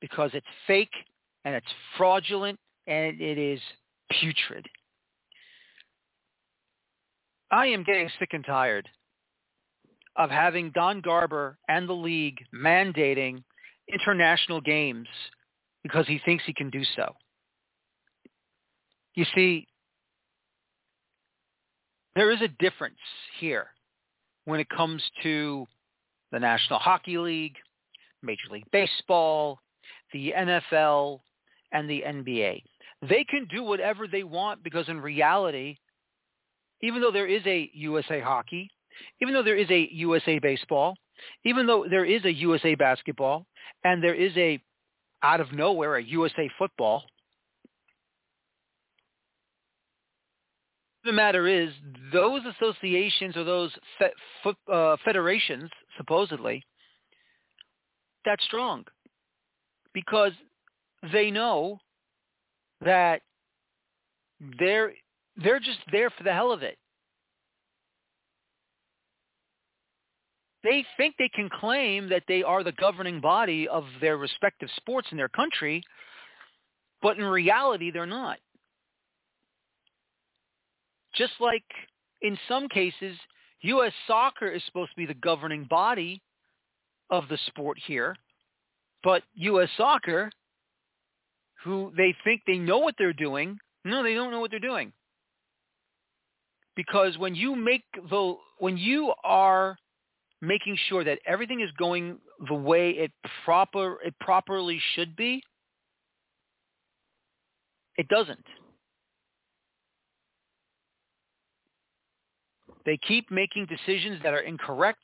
Because 0.00 0.30
it's 0.34 0.46
fake 0.66 0.92
and 1.44 1.54
it's 1.54 1.66
fraudulent 1.96 2.58
and 2.86 3.20
it 3.20 3.38
is 3.38 3.60
putrid. 4.10 4.66
I 7.50 7.66
am 7.66 7.84
getting 7.84 8.10
sick 8.18 8.30
and 8.32 8.44
tired 8.44 8.88
of 10.16 10.30
having 10.30 10.70
Don 10.70 11.00
Garber 11.00 11.58
and 11.68 11.88
the 11.88 11.94
league 11.94 12.38
mandating 12.54 13.42
international 13.92 14.60
games 14.60 15.06
because 15.82 16.06
he 16.06 16.20
thinks 16.24 16.44
he 16.44 16.52
can 16.52 16.70
do 16.70 16.82
so. 16.96 17.14
You 19.16 19.24
see, 19.34 19.66
there 22.14 22.30
is 22.30 22.40
a 22.42 22.48
difference 22.58 22.96
here 23.40 23.68
when 24.44 24.60
it 24.60 24.68
comes 24.68 25.02
to 25.22 25.66
the 26.32 26.38
National 26.38 26.78
Hockey 26.78 27.18
League, 27.18 27.56
Major 28.22 28.48
League 28.50 28.70
Baseball, 28.72 29.58
the 30.12 30.34
NFL, 30.36 31.20
and 31.72 31.88
the 31.88 32.02
NBA. 32.06 32.62
They 33.08 33.24
can 33.24 33.46
do 33.50 33.62
whatever 33.62 34.06
they 34.06 34.22
want 34.22 34.62
because 34.62 34.88
in 34.88 35.00
reality, 35.00 35.76
even 36.82 37.00
though 37.00 37.10
there 37.10 37.26
is 37.26 37.42
a 37.46 37.70
USA 37.74 38.20
Hockey, 38.20 38.70
even 39.22 39.34
though 39.34 39.42
there 39.42 39.56
is 39.56 39.70
a 39.70 39.88
USA 39.92 40.38
Baseball, 40.38 40.94
even 41.44 41.66
though 41.66 41.86
there 41.88 42.04
is 42.04 42.24
a 42.24 42.32
USA 42.32 42.74
Basketball, 42.74 43.46
and 43.84 44.02
there 44.02 44.14
is 44.14 44.32
a, 44.36 44.62
out 45.22 45.40
of 45.40 45.52
nowhere, 45.52 45.96
a 45.96 46.02
USA 46.02 46.50
Football, 46.58 47.04
the 51.06 51.12
matter 51.12 51.46
is 51.46 51.70
those 52.12 52.42
associations 52.44 53.36
or 53.36 53.44
those 53.44 53.72
fe- 53.98 54.54
uh, 54.72 54.96
federations, 55.04 55.70
supposedly, 55.96 56.62
that 58.24 58.40
strong 58.42 58.84
because 59.94 60.32
they 61.12 61.30
know 61.30 61.78
that 62.84 63.22
they're 64.58 64.92
they're 65.42 65.60
just 65.60 65.78
there 65.92 66.10
for 66.10 66.22
the 66.22 66.32
hell 66.32 66.52
of 66.52 66.62
it. 66.62 66.76
They 70.62 70.84
think 70.96 71.14
they 71.18 71.28
can 71.28 71.48
claim 71.48 72.08
that 72.08 72.24
they 72.26 72.42
are 72.42 72.64
the 72.64 72.72
governing 72.72 73.20
body 73.20 73.68
of 73.68 73.84
their 74.00 74.16
respective 74.16 74.68
sports 74.76 75.08
in 75.12 75.16
their 75.16 75.28
country, 75.28 75.82
but 77.00 77.16
in 77.18 77.24
reality 77.24 77.90
they're 77.90 78.04
not. 78.04 78.38
Just 81.16 81.32
like 81.40 81.64
in 82.22 82.38
some 82.48 82.68
cases, 82.68 83.16
U.S. 83.62 83.92
soccer 84.06 84.48
is 84.48 84.62
supposed 84.66 84.90
to 84.90 84.96
be 84.96 85.06
the 85.06 85.14
governing 85.14 85.64
body 85.64 86.22
of 87.10 87.28
the 87.28 87.38
sport 87.46 87.78
here, 87.86 88.16
but 89.02 89.22
U.S. 89.34 89.68
soccer, 89.76 90.30
who 91.64 91.92
they 91.96 92.14
think 92.24 92.42
they 92.46 92.58
know 92.58 92.78
what 92.78 92.94
they're 92.98 93.12
doing, 93.12 93.58
no, 93.84 94.02
they 94.02 94.14
don't 94.14 94.30
know 94.30 94.40
what 94.40 94.50
they're 94.50 94.60
doing. 94.60 94.92
Because 96.74 97.16
when 97.16 97.34
you 97.34 97.56
make 97.56 97.84
the 98.10 98.34
when 98.58 98.76
you 98.76 99.14
are 99.24 99.78
making 100.42 100.76
sure 100.88 101.02
that 101.04 101.18
everything 101.26 101.60
is 101.60 101.70
going 101.78 102.18
the 102.48 102.54
way 102.54 102.90
it 102.90 103.10
proper 103.44 103.98
it 104.04 104.14
properly 104.20 104.78
should 104.94 105.16
be, 105.16 105.42
it 107.96 108.08
doesn't. 108.08 108.44
They 112.86 112.96
keep 112.96 113.30
making 113.32 113.66
decisions 113.66 114.22
that 114.22 114.32
are 114.32 114.40
incorrect. 114.40 115.02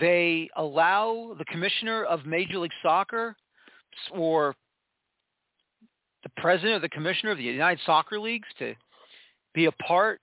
They 0.00 0.48
allow 0.56 1.34
the 1.38 1.44
commissioner 1.44 2.04
of 2.04 2.24
Major 2.24 2.58
League 2.58 2.72
Soccer 2.82 3.36
or 4.10 4.56
the 6.22 6.30
president 6.38 6.76
or 6.76 6.78
the 6.80 6.88
commissioner 6.88 7.32
of 7.32 7.38
the 7.38 7.44
United 7.44 7.80
Soccer 7.84 8.18
Leagues 8.18 8.48
to 8.58 8.74
be 9.54 9.66
a 9.66 9.72
part 9.72 10.20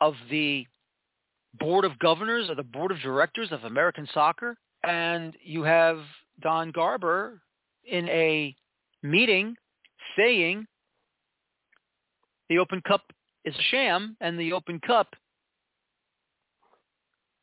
of 0.00 0.14
the 0.30 0.66
board 1.58 1.84
of 1.84 1.98
governors 1.98 2.48
or 2.48 2.54
the 2.54 2.62
board 2.62 2.90
of 2.90 2.98
directors 3.00 3.52
of 3.52 3.64
American 3.64 4.08
soccer. 4.14 4.56
And 4.82 5.36
you 5.42 5.62
have 5.62 5.98
Don 6.40 6.70
Garber 6.70 7.42
in 7.84 8.08
a 8.08 8.54
meeting 9.02 9.56
saying 10.16 10.64
the 12.48 12.58
Open 12.58 12.80
Cup 12.86 13.02
is 13.44 13.54
a 13.54 13.62
sham 13.70 14.16
and 14.20 14.38
the 14.38 14.52
Open 14.52 14.80
Cup 14.80 15.14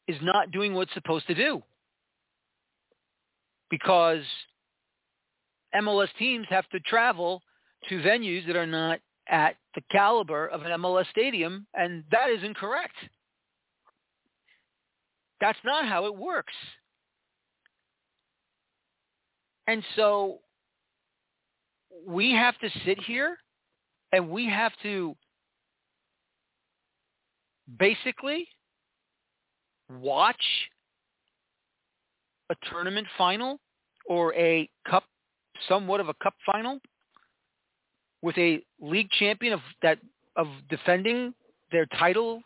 is 0.08 0.18
not 0.22 0.52
doing 0.52 0.74
what 0.74 0.84
it's 0.84 0.94
supposed 0.94 1.28
to 1.28 1.36
do 1.36 1.62
because 3.70 4.24
MLS 5.76 6.08
teams 6.18 6.48
have 6.50 6.68
to 6.70 6.80
travel 6.82 7.42
to 7.90 8.00
venues 8.00 8.46
that 8.48 8.56
are 8.56 8.68
not 8.68 9.00
at 9.30 9.58
the 9.76 9.82
caliber 9.92 10.48
of 10.48 10.62
an 10.64 10.72
MLS 10.80 11.10
stadium, 11.10 11.68
and 11.74 12.04
that 12.12 12.30
is 12.30 12.44
incorrect. 12.44 12.96
That's 15.42 15.60
not 15.66 15.86
how 15.86 16.06
it 16.06 16.16
works. 16.16 16.54
And 19.68 19.84
so 19.96 20.40
we 22.08 22.32
have 22.32 22.58
to 22.60 22.70
sit 22.86 23.02
here 23.04 23.38
and 24.14 24.30
we 24.30 24.48
have 24.50 24.72
to 24.84 25.16
basically 27.80 28.48
watch 29.90 30.44
a 32.50 32.56
tournament 32.70 33.08
final 33.18 33.60
or 34.08 34.34
a 34.36 34.70
cup, 34.90 35.04
somewhat 35.68 36.00
of 36.00 36.10
a 36.10 36.14
cup 36.24 36.34
final 36.46 36.80
with 38.22 38.38
a 38.38 38.62
league 38.80 39.10
champion 39.12 39.54
of 39.54 39.60
that 39.82 40.00
of 40.36 40.48
defending 40.70 41.34
their 41.72 41.86
title 41.98 42.42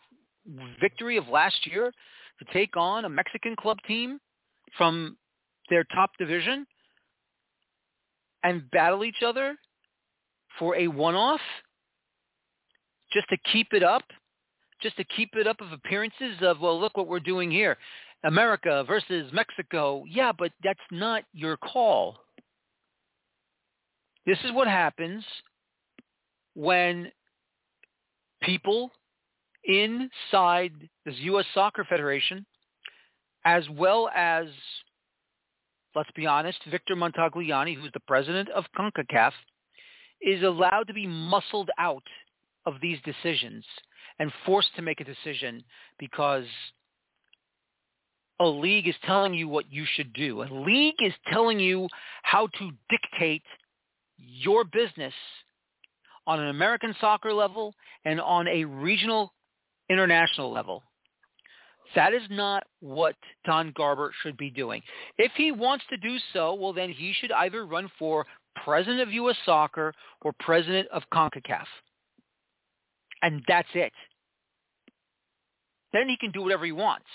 victory 0.80 1.16
of 1.16 1.28
last 1.28 1.66
year 1.66 1.92
to 2.38 2.52
take 2.52 2.76
on 2.76 3.04
a 3.04 3.08
Mexican 3.08 3.54
club 3.54 3.78
team 3.86 4.18
from 4.76 5.16
their 5.70 5.84
top 5.94 6.10
division 6.18 6.66
and 8.42 8.68
battle 8.70 9.04
each 9.04 9.22
other 9.24 9.54
for 10.58 10.76
a 10.76 10.88
one-off 10.88 11.40
just 13.12 13.28
to 13.28 13.36
keep 13.52 13.68
it 13.72 13.82
up 13.82 14.02
just 14.82 14.96
to 14.96 15.04
keep 15.04 15.30
it 15.34 15.46
up 15.46 15.60
of 15.60 15.72
appearances 15.72 16.36
of, 16.40 16.60
well, 16.60 16.78
look 16.78 16.96
what 16.96 17.08
we're 17.08 17.20
doing 17.20 17.50
here. 17.50 17.78
America 18.24 18.84
versus 18.86 19.30
Mexico. 19.32 20.04
Yeah, 20.08 20.32
but 20.36 20.52
that's 20.62 20.80
not 20.90 21.24
your 21.32 21.56
call. 21.56 22.18
This 24.26 24.38
is 24.44 24.52
what 24.52 24.68
happens 24.68 25.24
when 26.54 27.10
people 28.42 28.90
inside 29.64 30.72
the 31.04 31.12
U.S. 31.12 31.46
Soccer 31.54 31.84
Federation, 31.84 32.46
as 33.44 33.64
well 33.70 34.08
as, 34.14 34.46
let's 35.94 36.10
be 36.14 36.26
honest, 36.26 36.58
Victor 36.70 36.94
Montagliani, 36.94 37.76
who's 37.76 37.92
the 37.92 38.00
president 38.00 38.48
of 38.50 38.64
CONCACAF, 38.76 39.32
is 40.20 40.42
allowed 40.44 40.86
to 40.86 40.94
be 40.94 41.06
muscled 41.06 41.70
out 41.78 42.04
of 42.66 42.74
these 42.80 42.98
decisions 43.04 43.64
and 44.18 44.32
forced 44.44 44.74
to 44.76 44.82
make 44.82 45.00
a 45.00 45.04
decision 45.04 45.62
because 45.98 46.44
a 48.40 48.46
league 48.46 48.88
is 48.88 48.94
telling 49.04 49.34
you 49.34 49.48
what 49.48 49.70
you 49.70 49.84
should 49.94 50.12
do. 50.12 50.42
A 50.42 50.48
league 50.50 50.96
is 51.00 51.12
telling 51.32 51.60
you 51.60 51.88
how 52.22 52.48
to 52.58 52.70
dictate 52.90 53.42
your 54.16 54.64
business 54.64 55.14
on 56.26 56.40
an 56.40 56.48
American 56.48 56.94
soccer 57.00 57.32
level 57.32 57.74
and 58.04 58.20
on 58.20 58.48
a 58.48 58.64
regional 58.64 59.32
international 59.88 60.52
level. 60.52 60.82
That 61.94 62.14
is 62.14 62.22
not 62.30 62.64
what 62.80 63.14
Don 63.44 63.72
Garber 63.76 64.12
should 64.22 64.36
be 64.36 64.50
doing. 64.50 64.82
If 65.18 65.32
he 65.36 65.52
wants 65.52 65.84
to 65.90 65.96
do 65.98 66.16
so, 66.32 66.54
well, 66.54 66.72
then 66.72 66.90
he 66.90 67.12
should 67.12 67.32
either 67.32 67.66
run 67.66 67.90
for 67.98 68.26
president 68.64 69.00
of 69.00 69.12
U.S. 69.12 69.36
Soccer 69.44 69.92
or 70.22 70.32
president 70.40 70.88
of 70.88 71.02
CONCACAF. 71.12 71.66
And 73.22 73.42
that's 73.46 73.68
it. 73.74 73.92
Then 75.92 76.08
he 76.08 76.16
can 76.16 76.32
do 76.32 76.42
whatever 76.42 76.64
he 76.64 76.72
wants. 76.72 77.06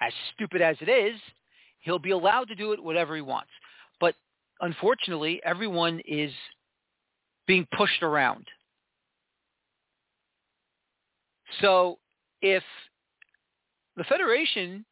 As 0.00 0.12
stupid 0.34 0.60
as 0.60 0.76
it 0.80 0.88
is, 0.88 1.18
he'll 1.80 1.98
be 1.98 2.10
allowed 2.10 2.48
to 2.48 2.54
do 2.54 2.72
it 2.72 2.82
whatever 2.82 3.14
he 3.14 3.22
wants. 3.22 3.50
But 4.00 4.14
unfortunately, 4.60 5.40
everyone 5.44 6.00
is 6.06 6.32
being 7.46 7.66
pushed 7.76 8.02
around. 8.02 8.46
So 11.60 11.98
if 12.40 12.62
the 13.96 14.04
Federation 14.04 14.84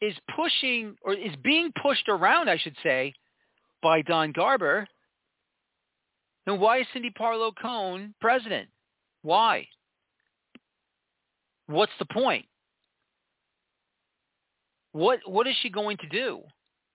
is 0.00 0.14
pushing 0.36 0.96
or 1.02 1.14
is 1.14 1.34
being 1.42 1.72
pushed 1.82 2.08
around, 2.08 2.48
I 2.48 2.58
should 2.58 2.76
say, 2.82 3.14
by 3.82 4.02
Don 4.02 4.32
Garber, 4.32 4.86
then 6.46 6.60
why 6.60 6.80
is 6.80 6.86
Cindy 6.92 7.10
Parlow 7.10 7.52
Cone 7.60 8.14
president? 8.20 8.68
Why? 9.22 9.66
What's 11.66 11.92
the 11.98 12.06
point? 12.06 12.44
What 14.92 15.20
what 15.26 15.46
is 15.46 15.56
she 15.62 15.70
going 15.70 15.96
to 15.98 16.08
do? 16.08 16.42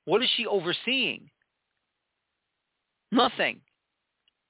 What 0.06 0.24
is 0.24 0.30
she 0.38 0.46
overseeing? 0.46 1.30
Nothing. 3.12 3.62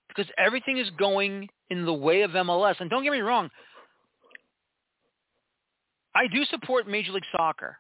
Because 0.08 0.30
everything 0.38 0.78
is 0.78 0.90
going 0.98 1.48
in 1.70 1.86
the 1.86 1.94
way 1.94 2.22
of 2.22 2.32
MLS. 2.32 2.76
And 2.80 2.90
don't 2.90 3.04
get 3.04 3.12
me 3.12 3.20
wrong, 3.20 3.50
I 6.16 6.28
do 6.28 6.44
support 6.46 6.88
Major 6.88 7.12
League 7.12 7.24
Soccer. 7.32 7.78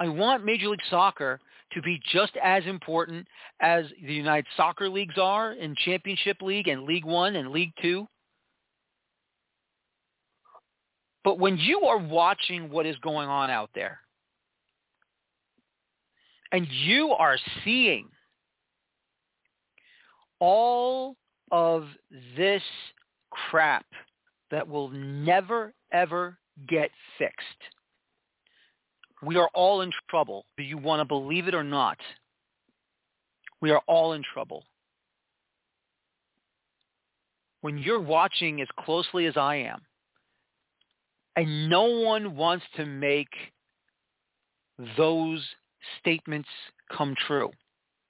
I 0.00 0.08
want 0.08 0.44
Major 0.44 0.68
League 0.68 0.80
Soccer 0.90 1.40
to 1.72 1.82
be 1.82 2.00
just 2.12 2.32
as 2.42 2.64
important 2.66 3.26
as 3.60 3.84
the 4.04 4.14
United 4.14 4.46
Soccer 4.56 4.88
Leagues 4.88 5.16
are 5.20 5.52
in 5.52 5.74
Championship 5.84 6.40
League 6.40 6.68
and 6.68 6.84
League 6.84 7.04
One 7.04 7.36
and 7.36 7.50
League 7.50 7.72
Two. 7.80 8.06
But 11.24 11.38
when 11.38 11.58
you 11.58 11.80
are 11.82 11.98
watching 11.98 12.70
what 12.70 12.86
is 12.86 12.96
going 12.96 13.28
on 13.28 13.50
out 13.50 13.70
there, 13.74 14.00
and 16.52 16.66
you 16.70 17.10
are 17.10 17.36
seeing 17.64 18.08
all 20.40 21.16
of 21.50 21.84
this 22.36 22.62
crap 23.30 23.84
that 24.50 24.66
will 24.66 24.88
never, 24.88 25.74
ever 25.92 26.38
get 26.68 26.90
fixed. 27.18 27.44
We 29.22 29.36
are 29.36 29.48
all 29.54 29.80
in 29.80 29.90
trouble. 30.08 30.44
Do 30.56 30.62
you 30.62 30.78
want 30.78 31.00
to 31.00 31.04
believe 31.04 31.48
it 31.48 31.54
or 31.54 31.64
not? 31.64 31.98
We 33.60 33.70
are 33.70 33.82
all 33.86 34.12
in 34.12 34.22
trouble. 34.32 34.64
When 37.60 37.78
you're 37.78 38.00
watching 38.00 38.60
as 38.60 38.68
closely 38.78 39.26
as 39.26 39.36
I 39.36 39.56
am, 39.56 39.80
and 41.34 41.68
no 41.68 41.84
one 41.84 42.36
wants 42.36 42.64
to 42.76 42.86
make 42.86 43.28
those 44.96 45.44
statements 46.00 46.48
come 46.96 47.14
true. 47.26 47.50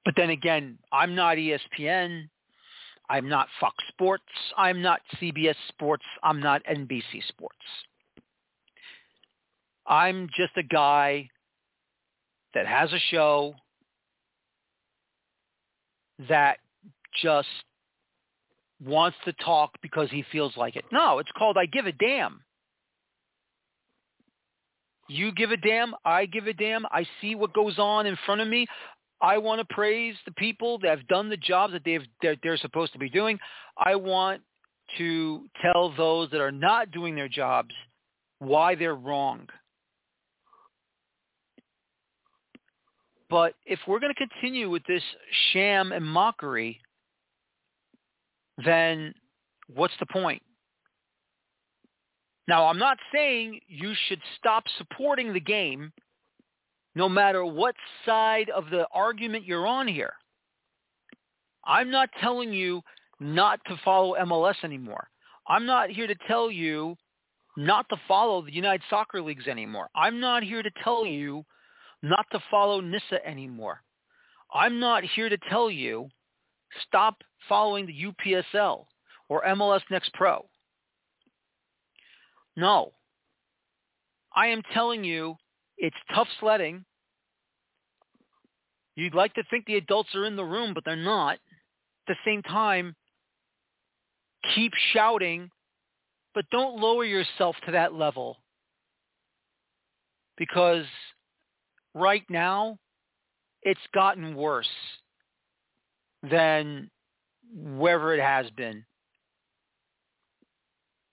But 0.04 0.14
then 0.16 0.30
again, 0.30 0.78
I'm 0.92 1.14
not 1.14 1.36
ESPN. 1.36 2.28
I'm 3.10 3.28
not 3.28 3.48
Fox 3.60 3.76
Sports. 3.88 4.24
I'm 4.56 4.82
not 4.82 5.00
CBS 5.20 5.54
Sports. 5.68 6.04
I'm 6.22 6.40
not 6.40 6.62
NBC 6.64 7.26
Sports. 7.28 7.56
I'm 9.88 10.28
just 10.36 10.52
a 10.56 10.62
guy 10.62 11.30
that 12.54 12.66
has 12.66 12.92
a 12.92 12.98
show 13.10 13.54
that 16.28 16.58
just 17.22 17.48
wants 18.84 19.16
to 19.24 19.32
talk 19.44 19.72
because 19.82 20.10
he 20.10 20.24
feels 20.30 20.56
like 20.56 20.76
it. 20.76 20.84
No, 20.92 21.18
it's 21.18 21.30
called 21.36 21.56
I 21.58 21.66
Give 21.66 21.86
a 21.86 21.92
Damn. 21.92 22.42
You 25.08 25.32
give 25.32 25.50
a 25.50 25.56
damn. 25.56 25.94
I 26.04 26.26
give 26.26 26.46
a 26.46 26.52
damn. 26.52 26.84
I 26.86 27.06
see 27.20 27.34
what 27.34 27.54
goes 27.54 27.78
on 27.78 28.06
in 28.06 28.16
front 28.26 28.42
of 28.42 28.48
me. 28.48 28.66
I 29.22 29.38
want 29.38 29.66
to 29.66 29.74
praise 29.74 30.14
the 30.26 30.32
people 30.32 30.78
that 30.80 30.90
have 30.90 31.08
done 31.08 31.30
the 31.30 31.36
jobs 31.36 31.72
that 31.72 31.82
they've 31.84 32.04
they're, 32.22 32.36
they're 32.42 32.58
supposed 32.58 32.92
to 32.92 32.98
be 32.98 33.08
doing. 33.08 33.38
I 33.78 33.96
want 33.96 34.42
to 34.98 35.46
tell 35.62 35.94
those 35.96 36.30
that 36.30 36.40
are 36.40 36.52
not 36.52 36.90
doing 36.90 37.14
their 37.14 37.28
jobs 37.28 37.74
why 38.38 38.74
they're 38.74 38.94
wrong. 38.94 39.48
But 43.30 43.54
if 43.66 43.78
we're 43.86 44.00
going 44.00 44.14
to 44.14 44.28
continue 44.28 44.70
with 44.70 44.82
this 44.86 45.02
sham 45.52 45.92
and 45.92 46.04
mockery, 46.04 46.80
then 48.64 49.14
what's 49.74 49.94
the 50.00 50.06
point? 50.06 50.42
Now, 52.46 52.66
I'm 52.66 52.78
not 52.78 52.96
saying 53.12 53.60
you 53.68 53.92
should 54.08 54.20
stop 54.38 54.64
supporting 54.78 55.34
the 55.34 55.40
game 55.40 55.92
no 56.94 57.08
matter 57.08 57.44
what 57.44 57.74
side 58.06 58.48
of 58.50 58.70
the 58.70 58.86
argument 58.92 59.44
you're 59.44 59.66
on 59.66 59.86
here. 59.86 60.14
I'm 61.64 61.90
not 61.90 62.08
telling 62.22 62.52
you 62.52 62.80
not 63.20 63.60
to 63.66 63.78
follow 63.84 64.16
MLS 64.24 64.54
anymore. 64.64 65.08
I'm 65.46 65.66
not 65.66 65.90
here 65.90 66.06
to 66.06 66.14
tell 66.26 66.50
you 66.50 66.96
not 67.58 67.86
to 67.90 67.96
follow 68.08 68.40
the 68.42 68.54
United 68.54 68.82
Soccer 68.88 69.20
Leagues 69.20 69.46
anymore. 69.46 69.88
I'm 69.94 70.18
not 70.18 70.42
here 70.42 70.62
to 70.62 70.70
tell 70.82 71.04
you 71.04 71.44
not 72.02 72.26
to 72.32 72.40
follow 72.50 72.80
NISA 72.80 73.26
anymore. 73.26 73.82
I'm 74.52 74.80
not 74.80 75.04
here 75.04 75.28
to 75.28 75.38
tell 75.50 75.70
you 75.70 76.08
stop 76.86 77.16
following 77.48 77.86
the 77.86 78.12
UPSL 78.12 78.84
or 79.28 79.42
MLS 79.44 79.80
Next 79.90 80.12
Pro. 80.14 80.46
No. 82.56 82.92
I 84.34 84.48
am 84.48 84.62
telling 84.72 85.04
you 85.04 85.36
it's 85.76 85.96
tough 86.14 86.28
sledding. 86.40 86.84
You'd 88.96 89.14
like 89.14 89.34
to 89.34 89.44
think 89.48 89.64
the 89.66 89.76
adults 89.76 90.14
are 90.14 90.24
in 90.24 90.36
the 90.36 90.44
room, 90.44 90.74
but 90.74 90.84
they're 90.84 90.96
not. 90.96 91.34
At 91.34 91.38
the 92.08 92.16
same 92.24 92.42
time, 92.42 92.96
keep 94.54 94.72
shouting, 94.92 95.50
but 96.34 96.44
don't 96.50 96.80
lower 96.80 97.04
yourself 97.04 97.54
to 97.66 97.72
that 97.72 97.94
level. 97.94 98.38
Because 100.36 100.84
right 101.98 102.24
now, 102.28 102.78
it's 103.62 103.80
gotten 103.94 104.34
worse 104.34 104.68
than 106.30 106.90
wherever 107.52 108.14
it 108.14 108.20
has 108.20 108.46
been. 108.56 108.84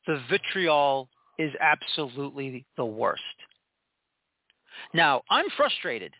The 0.08 0.22
vitriol 0.30 1.10
is 1.40 1.52
absolutely 1.60 2.66
the 2.78 2.86
worst. 2.86 3.22
Now, 4.94 5.24
I'm 5.30 5.46
frustrated. 5.58 6.14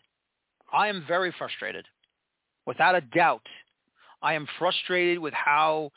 I 0.72 0.88
am 0.88 1.04
very 1.06 1.32
frustrated. 1.38 1.86
Without 2.66 2.96
a 2.96 3.00
doubt, 3.00 3.46
I 4.22 4.34
am 4.34 4.46
frustrated 4.58 5.18
with 5.18 5.34
how 5.34 5.90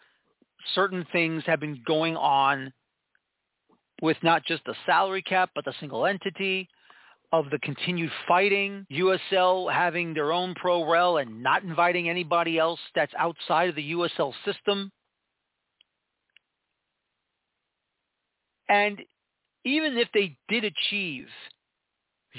certain 0.75 1.05
things 1.11 1.43
have 1.47 1.59
been 1.59 1.81
going 1.85 2.15
on 2.15 2.71
with 4.01 4.17
not 4.23 4.45
just 4.45 4.63
the 4.65 4.75
salary 4.85 5.21
cap, 5.21 5.49
but 5.55 5.65
the 5.65 5.73
single 5.79 6.05
entity, 6.05 6.69
of 7.31 7.49
the 7.51 7.59
continued 7.59 8.11
fighting, 8.27 8.85
USL 8.91 9.71
having 9.71 10.13
their 10.13 10.31
own 10.31 10.55
pro 10.55 10.89
rel 10.89 11.17
and 11.17 11.43
not 11.43 11.63
inviting 11.63 12.09
anybody 12.09 12.57
else 12.57 12.79
that's 12.95 13.13
outside 13.17 13.69
of 13.69 13.75
the 13.75 13.91
USL 13.91 14.33
system. 14.45 14.91
And 18.67 18.99
even 19.65 19.97
if 19.97 20.07
they 20.13 20.37
did 20.47 20.63
achieve 20.63 21.27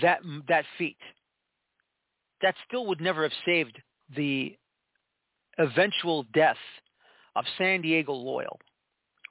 that 0.03 0.21
that 0.49 0.65
feat, 0.79 0.97
that 2.43 2.55
still 2.67 2.87
would 2.87 3.01
never 3.01 3.23
have 3.23 3.33
saved 3.45 3.81
the 4.17 4.57
eventual 5.59 6.25
death 6.35 6.57
of 7.37 7.45
San 7.59 7.83
Diego 7.83 8.13
Loyal. 8.13 8.59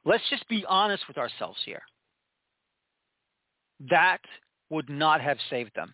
Let's 0.05 0.23
just 0.29 0.47
be 0.47 0.65
honest 0.67 1.03
with 1.07 1.17
ourselves 1.17 1.59
here. 1.65 1.81
That 3.89 4.19
would 4.69 4.89
not 4.89 5.21
have 5.21 5.37
saved 5.49 5.71
them. 5.75 5.93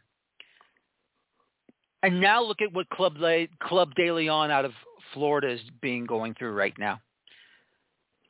And 2.04 2.22
now 2.22 2.44
look 2.44 2.62
at 2.62 2.72
what 2.72 2.90
Club, 2.90 3.18
Club 3.62 3.96
De 3.96 4.12
Lyon 4.12 4.52
out 4.52 4.66
of 4.66 4.74
Florida 5.14 5.50
is 5.50 5.62
being 5.82 6.06
going 6.06 6.36
through 6.36 6.54
right 6.54 6.78
now. 6.78 7.02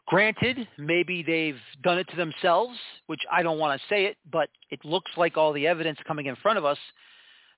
Granted, 0.07 0.67
maybe 0.77 1.23
they've 1.23 1.59
done 1.83 1.97
it 1.97 2.07
to 2.09 2.15
themselves, 2.15 2.77
which 3.07 3.21
I 3.31 3.41
don't 3.41 3.57
want 3.57 3.79
to 3.79 3.87
say 3.87 4.05
it, 4.05 4.17
but 4.31 4.49
it 4.69 4.79
looks 4.85 5.11
like 5.17 5.35
all 5.35 5.51
the 5.51 5.65
evidence 5.65 5.97
coming 6.07 6.27
in 6.27 6.35
front 6.37 6.59
of 6.59 6.65
us, 6.65 6.77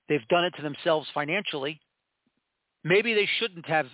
they've 0.08 0.26
done 0.28 0.44
it 0.44 0.54
to 0.56 0.62
themselves 0.62 1.06
financially. 1.12 1.80
Maybe 2.84 3.12
they 3.12 3.28
shouldn't 3.38 3.66
have 3.66 3.86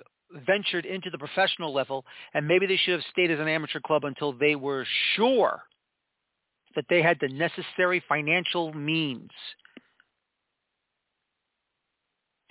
ventured 0.47 0.87
into 0.87 1.11
the 1.11 1.19
professional 1.19 1.75
level, 1.75 2.05
and 2.33 2.47
maybe 2.47 2.67
they 2.67 2.77
should 2.77 2.95
have 2.95 3.11
stayed 3.11 3.33
as 3.33 3.41
an 3.41 3.49
amateur 3.49 3.81
club 3.81 4.05
until 4.05 4.33
they 4.33 4.55
were 4.55 4.87
sure 5.17 5.63
that 6.77 6.87
they 6.89 7.03
had 7.03 7.19
the 7.21 7.29
necessary 7.29 8.03
financial 8.09 8.73
means 8.73 9.31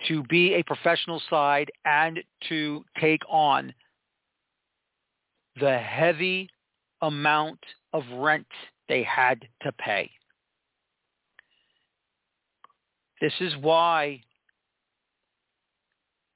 to 0.08 0.22
be 0.24 0.54
a 0.54 0.62
professional 0.64 1.20
side 1.30 1.70
and 1.84 2.20
to 2.48 2.84
take 3.00 3.22
on 3.28 3.72
the 5.60 5.78
heavy 5.78 6.48
amount 7.02 7.60
of 7.92 8.02
rent 8.14 8.46
they 8.88 9.02
had 9.02 9.40
to 9.62 9.72
pay. 9.72 10.10
This 13.20 13.32
is 13.40 13.54
why 13.60 14.20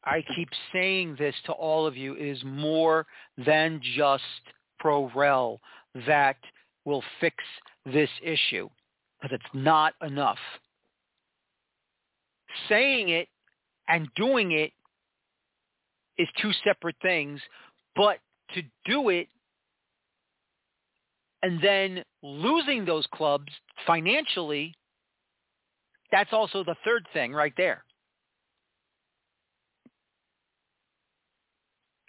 I 0.05 0.25
keep 0.35 0.49
saying 0.73 1.17
this 1.19 1.35
to 1.47 1.53
all 1.53 1.87
of 1.87 1.97
you. 1.97 2.15
It 2.15 2.27
is 2.27 2.43
more 2.45 3.07
than 3.45 3.81
just 3.97 4.23
ProRel 4.83 5.59
that 6.07 6.37
will 6.89 7.05
fix 7.21 7.37
this 7.87 8.11
issue 8.23 8.69
because 9.21 9.35
it's 9.35 9.55
not 9.55 9.95
enough. 10.03 10.39
Saying 12.69 13.11
it 13.11 13.29
and 13.89 14.09
doing 14.17 14.53
it 14.53 14.73
is 16.19 16.29
two 16.41 16.53
separate 16.65 16.97
things, 17.03 17.41
but 17.95 18.19
to 18.55 18.63
do 18.87 19.11
it 19.11 19.29
and 21.43 21.63
then 21.63 22.03
losing 22.23 22.85
those 22.85 23.07
clubs 23.15 23.53
financially 23.87 24.75
That's 26.11 26.33
also 26.33 26.65
the 26.65 26.77
third 26.85 27.07
thing 27.13 27.33
right 27.35 27.53
there. 27.57 27.85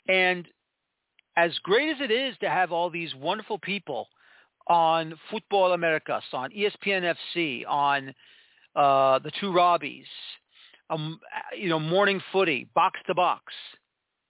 And 0.08 0.48
as 1.38 1.58
great 1.64 1.90
as 1.90 2.02
it 2.02 2.12
is 2.12 2.36
to 2.42 2.50
have 2.50 2.72
all 2.72 2.90
these 2.90 3.14
wonderful 3.16 3.60
people 3.60 4.08
on 4.70 5.16
Football 5.32 5.74
Americas, 5.74 6.24
on 6.32 6.52
ESPN 6.52 7.14
FC, 7.36 7.64
on 7.68 8.14
uh, 8.76 9.20
the 9.20 9.32
two 9.40 9.48
Robbies, 9.48 10.06
um, 10.90 11.20
you 11.58 11.70
know, 11.70 11.80
morning 11.80 12.22
footy, 12.32 12.70
box 12.76 13.00
to 13.08 13.16
box, 13.16 13.54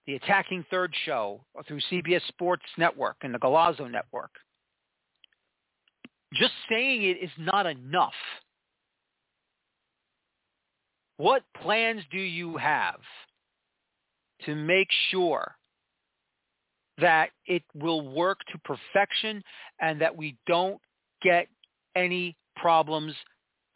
the 0.07 0.15
attacking 0.15 0.65
third 0.71 0.93
show 1.05 1.41
through 1.67 1.81
CBS 1.91 2.25
Sports 2.27 2.63
Network 2.77 3.17
and 3.21 3.33
the 3.33 3.39
Golazo 3.39 3.91
Network. 3.91 4.31
Just 6.33 6.53
saying 6.69 7.03
it 7.03 7.17
is 7.21 7.31
not 7.37 7.65
enough. 7.65 8.13
What 11.17 11.43
plans 11.61 12.01
do 12.11 12.19
you 12.19 12.55
have 12.57 12.99
to 14.45 14.55
make 14.55 14.87
sure 15.11 15.57
that 17.01 17.29
it 17.45 17.63
will 17.73 18.07
work 18.07 18.39
to 18.51 18.57
perfection 18.59 19.43
and 19.79 20.01
that 20.01 20.15
we 20.15 20.37
don't 20.47 20.79
get 21.21 21.47
any 21.95 22.35
problems 22.55 23.13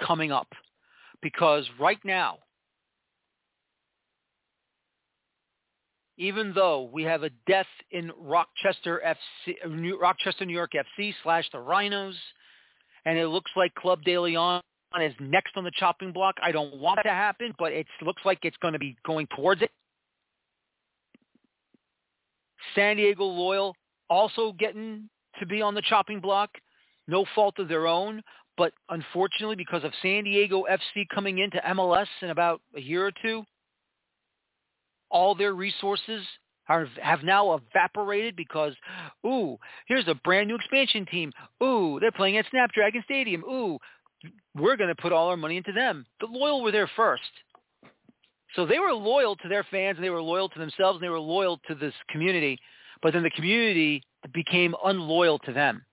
coming 0.05 0.31
up? 0.31 0.47
Because 1.21 1.65
right 1.79 1.99
now, 2.03 2.37
even 6.17 6.53
though 6.53 6.89
we 6.93 7.03
have 7.03 7.23
a 7.23 7.29
death 7.47 7.67
in 7.91 8.11
Rochester 8.19 9.01
FC, 9.05 9.99
Rochester, 9.99 10.45
New 10.45 10.53
York 10.53 10.71
FC 10.73 11.13
slash 11.23 11.45
the 11.51 11.59
Rhinos, 11.59 12.15
and 13.05 13.17
it 13.17 13.27
looks 13.27 13.51
like 13.55 13.73
Club 13.75 14.03
De 14.03 14.17
Lyon 14.17 14.61
is 15.01 15.13
next 15.19 15.57
on 15.57 15.63
the 15.63 15.71
chopping 15.75 16.11
block. 16.11 16.35
I 16.41 16.51
don't 16.51 16.77
want 16.77 16.97
that 16.97 17.03
to 17.03 17.09
happen, 17.09 17.53
but 17.57 17.71
it 17.71 17.87
looks 18.01 18.21
like 18.25 18.39
it's 18.43 18.57
going 18.57 18.73
to 18.73 18.79
be 18.79 18.95
going 19.05 19.27
towards 19.35 19.61
it. 19.61 19.71
San 22.75 22.97
Diego 22.97 23.25
Loyal 23.25 23.75
also 24.09 24.53
getting 24.53 25.09
to 25.39 25.45
be 25.45 25.61
on 25.61 25.73
the 25.73 25.81
chopping 25.81 26.19
block, 26.19 26.49
no 27.07 27.25
fault 27.35 27.59
of 27.59 27.67
their 27.67 27.87
own, 27.87 28.21
but 28.57 28.73
unfortunately 28.89 29.55
because 29.55 29.83
of 29.83 29.91
San 30.01 30.23
Diego 30.23 30.65
FC 30.69 31.05
coming 31.13 31.39
into 31.39 31.57
MLS 31.69 32.07
in 32.21 32.29
about 32.29 32.61
a 32.75 32.81
year 32.81 33.05
or 33.05 33.11
two, 33.21 33.43
all 35.09 35.35
their 35.35 35.53
resources 35.53 36.23
are, 36.69 36.87
have 37.01 37.23
now 37.23 37.53
evaporated 37.53 38.35
because, 38.35 38.73
ooh, 39.25 39.57
here's 39.87 40.07
a 40.07 40.15
brand 40.23 40.47
new 40.47 40.55
expansion 40.55 41.05
team. 41.05 41.31
Ooh, 41.61 41.99
they're 41.99 42.11
playing 42.11 42.37
at 42.37 42.45
Snapdragon 42.49 43.03
Stadium. 43.05 43.43
Ooh, 43.43 43.77
we're 44.55 44.77
going 44.77 44.93
to 44.93 45.01
put 45.01 45.11
all 45.11 45.27
our 45.27 45.37
money 45.37 45.57
into 45.57 45.71
them. 45.71 46.05
The 46.19 46.27
Loyal 46.27 46.63
were 46.63 46.71
there 46.71 46.89
first. 46.95 47.23
So 48.55 48.65
they 48.65 48.79
were 48.79 48.93
loyal 48.93 49.35
to 49.37 49.47
their 49.47 49.65
fans 49.69 49.97
and 49.97 50.03
they 50.03 50.09
were 50.09 50.21
loyal 50.21 50.49
to 50.49 50.59
themselves 50.59 50.97
and 50.97 51.03
they 51.03 51.09
were 51.09 51.19
loyal 51.19 51.59
to 51.67 51.75
this 51.75 51.93
community. 52.09 52.59
But 53.01 53.13
then 53.13 53.23
the 53.23 53.31
community 53.31 54.03
became 54.33 54.75
unloyal 54.85 55.39
to 55.39 55.53
them. 55.53 55.83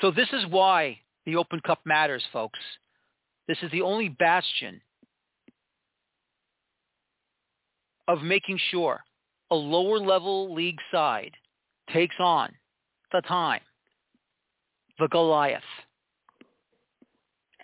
So 0.00 0.10
this 0.10 0.28
is 0.32 0.44
why 0.48 0.98
the 1.26 1.36
Open 1.36 1.60
Cup 1.60 1.80
matters, 1.84 2.22
folks. 2.32 2.58
This 3.48 3.58
is 3.62 3.70
the 3.70 3.82
only 3.82 4.08
bastion 4.08 4.80
of 8.08 8.22
making 8.22 8.58
sure 8.70 9.00
a 9.50 9.54
lower 9.54 9.98
level 9.98 10.52
league 10.54 10.78
side 10.90 11.32
takes 11.92 12.16
on 12.18 12.52
the 13.12 13.20
time, 13.22 13.60
the 14.98 15.08
Goliath, 15.08 15.62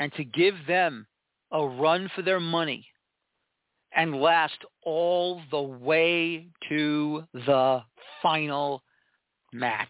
and 0.01 0.13
to 0.15 0.25
give 0.25 0.55
them 0.67 1.07
a 1.53 1.65
run 1.65 2.11
for 2.17 2.23
their 2.23 2.41
money 2.41 2.85
and 3.95 4.17
last 4.17 4.59
all 4.85 5.41
the 5.51 5.61
way 5.61 6.49
to 6.69 7.25
the 7.33 7.83
final 8.23 8.83
match. 9.53 9.89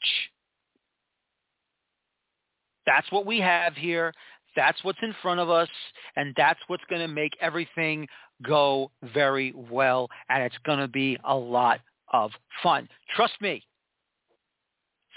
That's 2.86 3.10
what 3.12 3.24
we 3.24 3.38
have 3.40 3.74
here. 3.74 4.12
That's 4.56 4.82
what's 4.82 4.98
in 5.02 5.14
front 5.22 5.38
of 5.38 5.48
us, 5.48 5.68
and 6.16 6.34
that's 6.36 6.58
what's 6.66 6.82
going 6.90 7.02
to 7.02 7.08
make 7.08 7.36
everything 7.40 8.08
go 8.42 8.90
very 9.14 9.52
well, 9.70 10.08
and 10.28 10.42
it's 10.42 10.58
going 10.64 10.80
to 10.80 10.88
be 10.88 11.16
a 11.24 11.36
lot 11.36 11.78
of 12.12 12.32
fun. 12.62 12.88
Trust 13.14 13.34
me, 13.40 13.62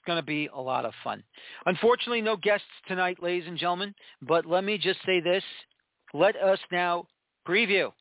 going 0.06 0.18
to 0.18 0.26
be 0.26 0.50
a 0.54 0.60
lot 0.60 0.86
of 0.86 0.94
fun. 1.04 1.24
Unfortunately, 1.66 2.22
no 2.22 2.36
guests 2.36 2.68
tonight, 2.88 3.22
ladies 3.22 3.48
and 3.48 3.58
gentlemen, 3.58 3.94
but 4.22 4.46
let 4.46 4.64
me 4.64 4.78
just 4.78 5.00
say 5.06 5.20
this. 5.20 5.44
Let 6.14 6.36
us 6.36 6.60
now 6.72 7.08
preview 7.48 7.92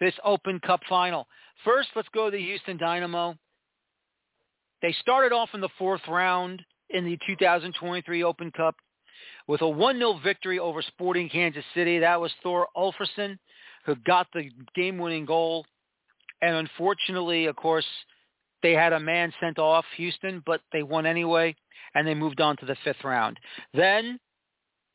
this 0.00 0.14
Open 0.24 0.60
Cup 0.60 0.80
final. 0.88 1.26
First, 1.64 1.88
let's 1.96 2.08
go 2.14 2.30
to 2.30 2.36
the 2.36 2.42
Houston 2.42 2.76
Dynamo. 2.76 3.36
They 4.82 4.92
started 5.00 5.32
off 5.32 5.50
in 5.54 5.60
the 5.60 5.68
fourth 5.78 6.02
round 6.08 6.62
in 6.90 7.04
the 7.04 7.18
2023 7.26 8.22
Open 8.22 8.50
Cup 8.50 8.76
with 9.46 9.62
a 9.62 9.64
1-0 9.64 10.22
victory 10.22 10.58
over 10.58 10.82
Sporting 10.82 11.28
Kansas 11.28 11.64
City. 11.74 11.98
That 11.98 12.20
was 12.20 12.32
Thor 12.42 12.68
Ulfarsson 12.76 13.38
who 13.84 13.94
got 14.06 14.26
the 14.32 14.50
game-winning 14.74 15.24
goal. 15.26 15.66
And 16.42 16.56
unfortunately, 16.56 17.46
of 17.46 17.56
course, 17.56 17.86
they 18.64 18.72
had 18.72 18.94
a 18.94 18.98
man 18.98 19.30
sent 19.40 19.58
off 19.58 19.84
Houston, 19.98 20.42
but 20.46 20.62
they 20.72 20.82
won 20.82 21.04
anyway, 21.04 21.54
and 21.94 22.08
they 22.08 22.14
moved 22.14 22.40
on 22.40 22.56
to 22.56 22.64
the 22.64 22.74
fifth 22.82 23.04
round. 23.04 23.38
Then 23.74 24.18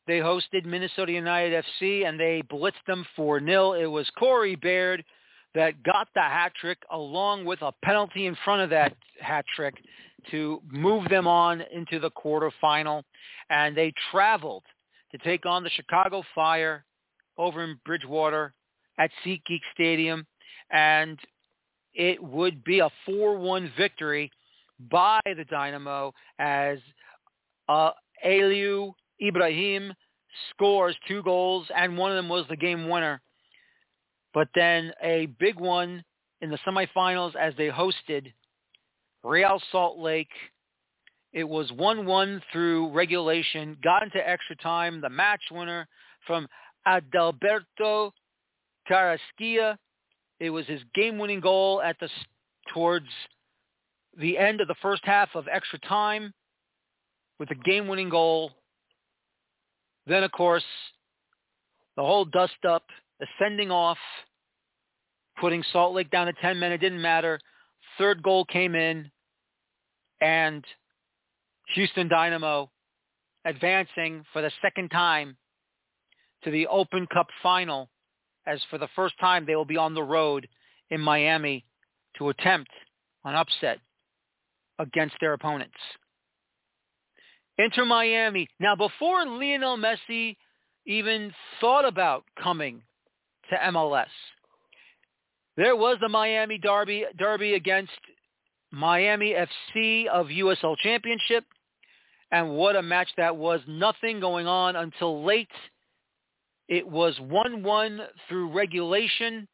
they 0.08 0.18
hosted 0.18 0.64
Minnesota 0.64 1.12
United 1.12 1.64
FC, 1.64 2.04
and 2.04 2.18
they 2.18 2.42
blitzed 2.50 2.84
them 2.88 3.06
4-0. 3.16 3.80
It 3.80 3.86
was 3.86 4.10
Corey 4.18 4.56
Baird 4.56 5.04
that 5.54 5.80
got 5.84 6.08
the 6.16 6.20
hat 6.20 6.50
trick 6.60 6.78
along 6.90 7.44
with 7.44 7.62
a 7.62 7.72
penalty 7.84 8.26
in 8.26 8.36
front 8.44 8.60
of 8.60 8.70
that 8.70 8.96
hat 9.20 9.44
trick 9.54 9.74
to 10.32 10.60
move 10.68 11.08
them 11.08 11.28
on 11.28 11.62
into 11.72 12.00
the 12.00 12.10
quarterfinal. 12.10 13.04
And 13.50 13.76
they 13.76 13.92
traveled 14.10 14.64
to 15.12 15.18
take 15.18 15.46
on 15.46 15.62
the 15.62 15.70
Chicago 15.70 16.24
Fire 16.34 16.84
over 17.38 17.62
in 17.62 17.78
Bridgewater 17.86 18.52
at 18.98 19.12
SeatGeek 19.24 19.60
Stadium. 19.74 20.26
And 20.72 21.20
it 21.94 22.22
would 22.22 22.62
be 22.64 22.80
a 22.80 22.90
4-1 23.08 23.70
victory 23.76 24.30
by 24.90 25.20
the 25.24 25.44
Dynamo 25.44 26.12
as 26.38 26.78
uh, 27.68 27.90
Ibrahim 28.24 29.92
scores 30.50 30.96
two 31.08 31.22
goals, 31.22 31.66
and 31.74 31.96
one 31.96 32.10
of 32.10 32.16
them 32.16 32.28
was 32.28 32.46
the 32.48 32.56
game 32.56 32.88
winner. 32.88 33.20
But 34.32 34.48
then 34.54 34.92
a 35.02 35.26
big 35.38 35.58
one 35.58 36.04
in 36.40 36.50
the 36.50 36.58
semifinals 36.66 37.34
as 37.36 37.54
they 37.56 37.68
hosted 37.68 38.32
Real 39.22 39.60
Salt 39.72 39.98
Lake. 39.98 40.30
It 41.32 41.44
was 41.44 41.70
1-1 41.72 42.40
through 42.52 42.90
regulation, 42.92 43.76
got 43.82 44.02
into 44.02 44.26
extra 44.26 44.56
time. 44.56 45.00
The 45.00 45.08
match 45.08 45.42
winner 45.50 45.86
from 46.26 46.48
Adalberto 46.86 48.12
Carrasquilla. 48.88 49.76
It 50.40 50.50
was 50.50 50.66
his 50.66 50.80
game-winning 50.94 51.40
goal 51.40 51.82
at 51.82 51.96
the 52.00 52.08
towards 52.72 53.06
the 54.18 54.38
end 54.38 54.60
of 54.60 54.68
the 54.68 54.74
first 54.82 55.02
half 55.04 55.28
of 55.34 55.46
extra 55.50 55.78
time 55.80 56.32
with 57.38 57.50
a 57.50 57.54
game-winning 57.54 58.08
goal. 58.08 58.52
Then, 60.06 60.24
of 60.24 60.32
course, 60.32 60.64
the 61.96 62.02
whole 62.02 62.24
dust-up, 62.24 62.84
the 63.20 63.26
sending 63.38 63.70
off, 63.70 63.98
putting 65.38 65.62
Salt 65.72 65.94
Lake 65.94 66.10
down 66.10 66.26
to 66.26 66.32
10 66.40 66.58
men. 66.58 66.72
It 66.72 66.78
didn't 66.78 67.02
matter. 67.02 67.38
Third 67.98 68.22
goal 68.22 68.44
came 68.46 68.74
in, 68.74 69.10
and 70.20 70.64
Houston 71.74 72.08
Dynamo 72.08 72.70
advancing 73.44 74.24
for 74.32 74.42
the 74.42 74.50
second 74.62 74.90
time 74.90 75.36
to 76.44 76.50
the 76.50 76.66
Open 76.66 77.06
Cup 77.06 77.26
final 77.42 77.90
as 78.46 78.60
for 78.70 78.78
the 78.78 78.88
first 78.96 79.14
time 79.20 79.44
they 79.46 79.56
will 79.56 79.64
be 79.64 79.76
on 79.76 79.94
the 79.94 80.02
road 80.02 80.48
in 80.90 81.00
Miami 81.00 81.64
to 82.18 82.28
attempt 82.28 82.70
an 83.24 83.34
upset 83.34 83.78
against 84.78 85.14
their 85.20 85.34
opponents. 85.34 85.76
Inter 87.58 87.84
Miami. 87.84 88.48
Now, 88.58 88.74
before 88.74 89.26
Lionel 89.26 89.76
Messi 89.76 90.36
even 90.86 91.32
thought 91.60 91.86
about 91.86 92.24
coming 92.42 92.82
to 93.50 93.56
MLS, 93.70 94.06
there 95.56 95.76
was 95.76 95.98
the 96.00 96.08
Miami 96.08 96.56
Derby, 96.56 97.04
Derby 97.18 97.54
against 97.54 97.92
Miami 98.72 99.34
FC 99.34 100.06
of 100.06 100.28
USL 100.28 100.76
Championship. 100.78 101.44
And 102.32 102.50
what 102.50 102.76
a 102.76 102.82
match 102.82 103.08
that 103.16 103.36
was. 103.36 103.60
Nothing 103.66 104.20
going 104.20 104.46
on 104.46 104.76
until 104.76 105.24
late. 105.24 105.48
It 106.70 106.86
was 106.86 107.18
1-1 107.18 107.98
through 108.28 108.52
regulation, 108.52 109.48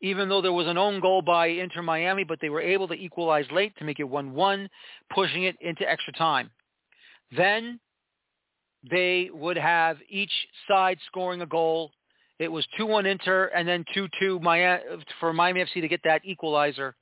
even 0.00 0.28
though 0.28 0.40
there 0.40 0.52
was 0.52 0.68
an 0.68 0.78
own 0.78 1.00
goal 1.00 1.20
by 1.20 1.48
Inter 1.48 1.82
Miami, 1.82 2.22
but 2.22 2.38
they 2.40 2.48
were 2.48 2.60
able 2.60 2.86
to 2.88 2.94
equalize 2.94 3.44
late 3.50 3.76
to 3.78 3.84
make 3.84 3.98
it 3.98 4.06
1-1, 4.06 4.68
pushing 5.12 5.42
it 5.42 5.56
into 5.60 5.88
extra 5.90 6.12
time. 6.12 6.52
Then 7.36 7.80
they 8.88 9.30
would 9.32 9.56
have 9.56 9.96
each 10.08 10.30
side 10.68 10.98
scoring 11.06 11.40
a 11.40 11.46
goal. 11.46 11.90
It 12.38 12.48
was 12.48 12.64
2-1 12.78 13.04
Inter 13.04 13.46
and 13.46 13.66
then 13.66 13.84
2-2 13.96 15.02
for 15.18 15.32
Miami 15.32 15.64
FC 15.64 15.80
to 15.80 15.88
get 15.88 16.02
that 16.04 16.24
equalizer. 16.24 16.94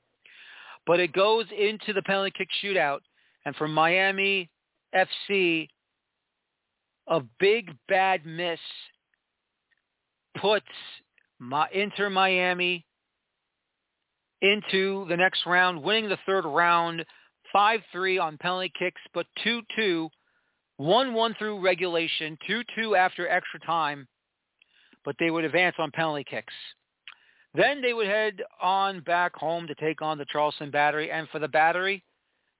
But 0.87 0.99
it 0.99 1.13
goes 1.13 1.45
into 1.57 1.93
the 1.93 2.03
penalty 2.03 2.33
kick 2.37 2.49
shootout. 2.65 3.01
And 3.45 3.55
for 3.57 3.69
Miami 3.69 4.49
FC, 4.95 5.69
a 7.07 7.21
big 7.39 7.73
bad 7.89 8.25
miss 8.25 8.61
puts 10.41 10.67
my, 11.39 11.69
Inter 11.73 12.11
Miami 12.11 12.85
into 14.41 15.07
the 15.09 15.17
next 15.17 15.47
round, 15.47 15.83
winning 15.83 16.09
the 16.09 16.19
third 16.27 16.45
round 16.45 17.05
5-3 17.55 18.21
on 18.21 18.39
penalty 18.39 18.73
kicks, 18.79 19.01
but 19.15 19.27
2-2, 19.45 20.09
1-1 20.81 21.39
through 21.39 21.61
regulation, 21.61 22.37
2-2 22.49 22.97
after 22.97 23.29
extra 23.29 23.61
time, 23.61 24.07
but 25.05 25.15
they 25.19 25.31
would 25.31 25.45
advance 25.45 25.77
on 25.79 25.91
penalty 25.91 26.25
kicks. 26.25 26.55
Then 27.55 27.83
they 27.83 27.93
would 27.93 28.07
head 28.07 28.43
on 28.61 29.01
back 29.01 29.35
home 29.37 29.67
to 29.67 29.75
take 29.75 30.01
on 30.01 30.19
the 30.19 30.25
Charleston 30.25 30.71
Battery, 30.71 31.11
and 31.11 31.29
for 31.29 31.39
the 31.39 31.49
Battery, 31.49 32.03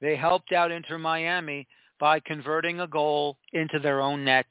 they 0.01 0.17
helped 0.17 0.53
out 0.53 0.71
Inter 0.71 0.99
Miami 0.99 1.67
by 1.99 2.21
converting 2.21 2.81
a 2.81 2.87
goal 2.87 3.39
into 3.53 3.79
their 3.79 4.01
own 4.01 4.25
net, 4.25 4.47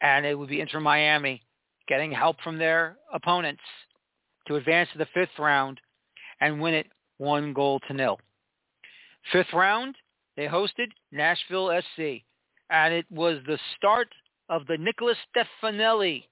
and 0.00 0.24
it 0.24 0.38
would 0.38 0.48
be 0.48 0.60
Inter 0.60 0.80
Miami 0.80 1.42
getting 1.88 2.12
help 2.12 2.36
from 2.42 2.58
their 2.58 2.96
opponents 3.12 3.62
to 4.46 4.56
advance 4.56 4.88
to 4.92 4.98
the 4.98 5.08
fifth 5.14 5.38
round 5.38 5.80
and 6.40 6.60
win 6.60 6.74
it 6.74 6.86
one 7.18 7.52
goal 7.52 7.80
to 7.88 7.94
nil. 7.94 8.18
Fifth 9.32 9.52
round, 9.52 9.96
they 10.36 10.46
hosted 10.46 10.88
Nashville 11.10 11.80
SC, 11.80 12.22
and 12.70 12.94
it 12.94 13.06
was 13.10 13.38
the 13.46 13.58
start 13.76 14.08
of 14.48 14.66
the 14.66 14.78
Nicholas 14.78 15.16
Stefanelli 15.36 16.24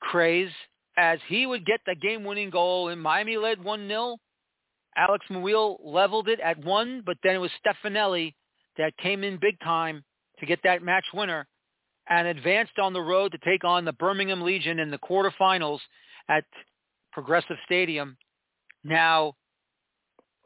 craze 0.00 0.52
as 0.96 1.18
he 1.26 1.46
would 1.46 1.66
get 1.66 1.80
the 1.86 1.94
game-winning 1.94 2.50
goal, 2.50 2.88
and 2.88 3.00
Miami 3.00 3.36
led 3.36 3.58
1-0. 3.58 4.16
Alex 4.96 5.26
Muyl 5.30 5.78
leveled 5.82 6.28
it 6.28 6.40
at 6.40 6.58
1, 6.64 7.02
but 7.04 7.16
then 7.22 7.34
it 7.34 7.38
was 7.38 7.50
Stefanelli 7.64 8.34
that 8.78 8.96
came 8.98 9.22
in 9.24 9.38
big 9.40 9.58
time 9.60 10.04
to 10.38 10.46
get 10.46 10.60
that 10.64 10.82
match 10.82 11.04
winner 11.12 11.46
and 12.08 12.26
advanced 12.28 12.78
on 12.78 12.92
the 12.92 13.00
road 13.00 13.32
to 13.32 13.38
take 13.38 13.64
on 13.64 13.84
the 13.84 13.92
Birmingham 13.92 14.42
Legion 14.42 14.78
in 14.78 14.90
the 14.90 14.98
quarterfinals 14.98 15.80
at 16.28 16.44
Protective 17.12 17.56
Stadium. 17.66 18.16
Now, 18.84 19.34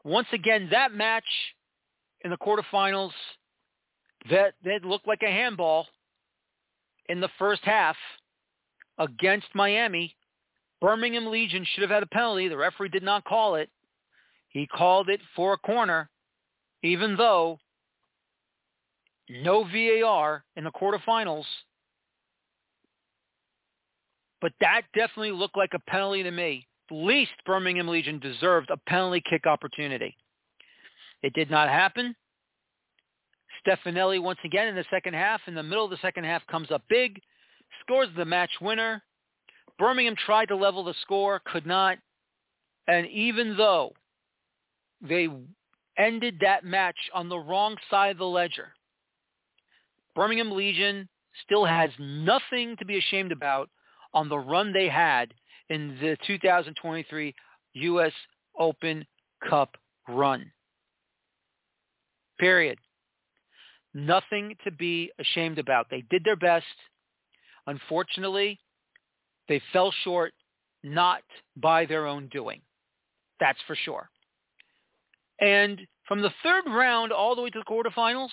once 0.03 0.27
again, 0.33 0.67
that 0.71 0.93
match 0.93 1.23
in 2.21 2.31
the 2.31 2.37
quarterfinals, 2.37 3.11
that, 4.29 4.53
that 4.63 4.83
looked 4.83 5.07
like 5.07 5.21
a 5.23 5.31
handball 5.31 5.87
in 7.09 7.19
the 7.19 7.29
first 7.37 7.61
half 7.63 7.95
against 8.97 9.47
Miami. 9.53 10.15
Birmingham 10.81 11.27
Legion 11.27 11.65
should 11.65 11.81
have 11.81 11.91
had 11.91 12.03
a 12.03 12.07
penalty. 12.07 12.47
The 12.47 12.57
referee 12.57 12.89
did 12.89 13.03
not 13.03 13.23
call 13.23 13.55
it. 13.55 13.69
He 14.49 14.67
called 14.67 15.09
it 15.09 15.21
for 15.35 15.53
a 15.53 15.57
corner, 15.57 16.09
even 16.83 17.15
though 17.15 17.59
no 19.29 19.63
VAR 19.63 20.43
in 20.55 20.63
the 20.63 20.71
quarterfinals. 20.71 21.45
But 24.41 24.53
that 24.59 24.81
definitely 24.93 25.31
looked 25.31 25.57
like 25.57 25.71
a 25.73 25.89
penalty 25.89 26.23
to 26.23 26.31
me. 26.31 26.67
At 26.91 26.97
least 26.97 27.31
Birmingham 27.45 27.87
Legion 27.87 28.19
deserved 28.19 28.69
a 28.69 28.77
penalty 28.89 29.21
kick 29.29 29.47
opportunity. 29.47 30.17
It 31.21 31.33
did 31.33 31.49
not 31.49 31.69
happen. 31.69 32.15
Stefanelli 33.65 34.21
once 34.21 34.39
again 34.43 34.67
in 34.67 34.75
the 34.75 34.85
second 34.89 35.13
half, 35.13 35.39
in 35.47 35.55
the 35.55 35.63
middle 35.63 35.85
of 35.85 35.91
the 35.91 35.97
second 36.01 36.25
half, 36.25 36.45
comes 36.47 36.69
up 36.71 36.81
big, 36.89 37.21
scores 37.81 38.09
the 38.17 38.25
match 38.25 38.51
winner. 38.61 39.01
Birmingham 39.79 40.15
tried 40.25 40.47
to 40.47 40.55
level 40.55 40.83
the 40.83 40.93
score, 41.01 41.41
could 41.45 41.65
not. 41.65 41.97
And 42.87 43.07
even 43.07 43.55
though 43.55 43.93
they 45.01 45.29
ended 45.97 46.39
that 46.41 46.65
match 46.65 46.97
on 47.13 47.29
the 47.29 47.39
wrong 47.39 47.77
side 47.89 48.11
of 48.11 48.17
the 48.17 48.25
ledger, 48.25 48.73
Birmingham 50.15 50.51
Legion 50.51 51.07
still 51.45 51.65
has 51.65 51.89
nothing 51.99 52.75
to 52.77 52.85
be 52.85 52.97
ashamed 52.97 53.31
about 53.31 53.69
on 54.13 54.29
the 54.29 54.37
run 54.37 54.71
they 54.71 54.87
had 54.87 55.33
in 55.69 55.97
the 56.01 56.17
2023 56.27 57.33
U.S. 57.73 58.11
Open 58.59 59.05
Cup 59.49 59.75
run. 60.07 60.51
Period. 62.39 62.77
Nothing 63.93 64.55
to 64.63 64.71
be 64.71 65.11
ashamed 65.19 65.59
about. 65.59 65.87
They 65.89 66.03
did 66.09 66.23
their 66.23 66.35
best. 66.35 66.65
Unfortunately, 67.67 68.59
they 69.47 69.61
fell 69.71 69.93
short 70.03 70.33
not 70.83 71.23
by 71.55 71.85
their 71.85 72.05
own 72.05 72.27
doing. 72.31 72.61
That's 73.39 73.59
for 73.67 73.75
sure. 73.75 74.09
And 75.39 75.79
from 76.07 76.21
the 76.21 76.33
third 76.43 76.65
round 76.67 77.11
all 77.11 77.35
the 77.35 77.41
way 77.41 77.49
to 77.49 77.59
the 77.59 77.65
quarterfinals, 77.65 78.29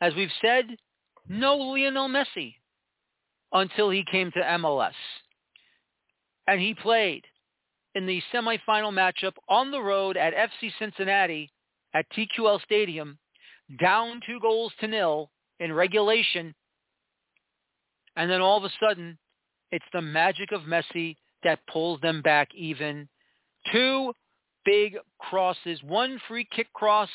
as 0.00 0.14
we've 0.14 0.32
said, 0.40 0.66
no 1.28 1.56
Lionel 1.56 2.08
Messi 2.08 2.54
until 3.52 3.90
he 3.90 4.04
came 4.10 4.30
to 4.32 4.40
MLS. 4.40 4.92
And 6.46 6.60
he 6.60 6.74
played 6.74 7.24
in 7.94 8.06
the 8.06 8.22
semifinal 8.32 8.92
matchup 8.92 9.34
on 9.48 9.70
the 9.70 9.82
road 9.82 10.16
at 10.16 10.34
FC 10.34 10.70
Cincinnati 10.78 11.50
at 11.94 12.06
TQL 12.16 12.62
Stadium, 12.62 13.18
down 13.80 14.20
two 14.26 14.38
goals 14.40 14.72
to 14.80 14.88
nil 14.88 15.30
in 15.60 15.72
regulation. 15.72 16.54
And 18.16 18.30
then 18.30 18.40
all 18.40 18.58
of 18.58 18.64
a 18.64 18.70
sudden, 18.80 19.18
it's 19.70 19.84
the 19.92 20.02
magic 20.02 20.52
of 20.52 20.62
Messi 20.62 21.16
that 21.44 21.60
pulls 21.70 22.00
them 22.00 22.22
back 22.22 22.48
even. 22.54 23.08
Two 23.72 24.12
big 24.64 24.96
crosses, 25.18 25.82
one 25.82 26.20
free 26.28 26.46
kick 26.54 26.72
cross 26.72 27.10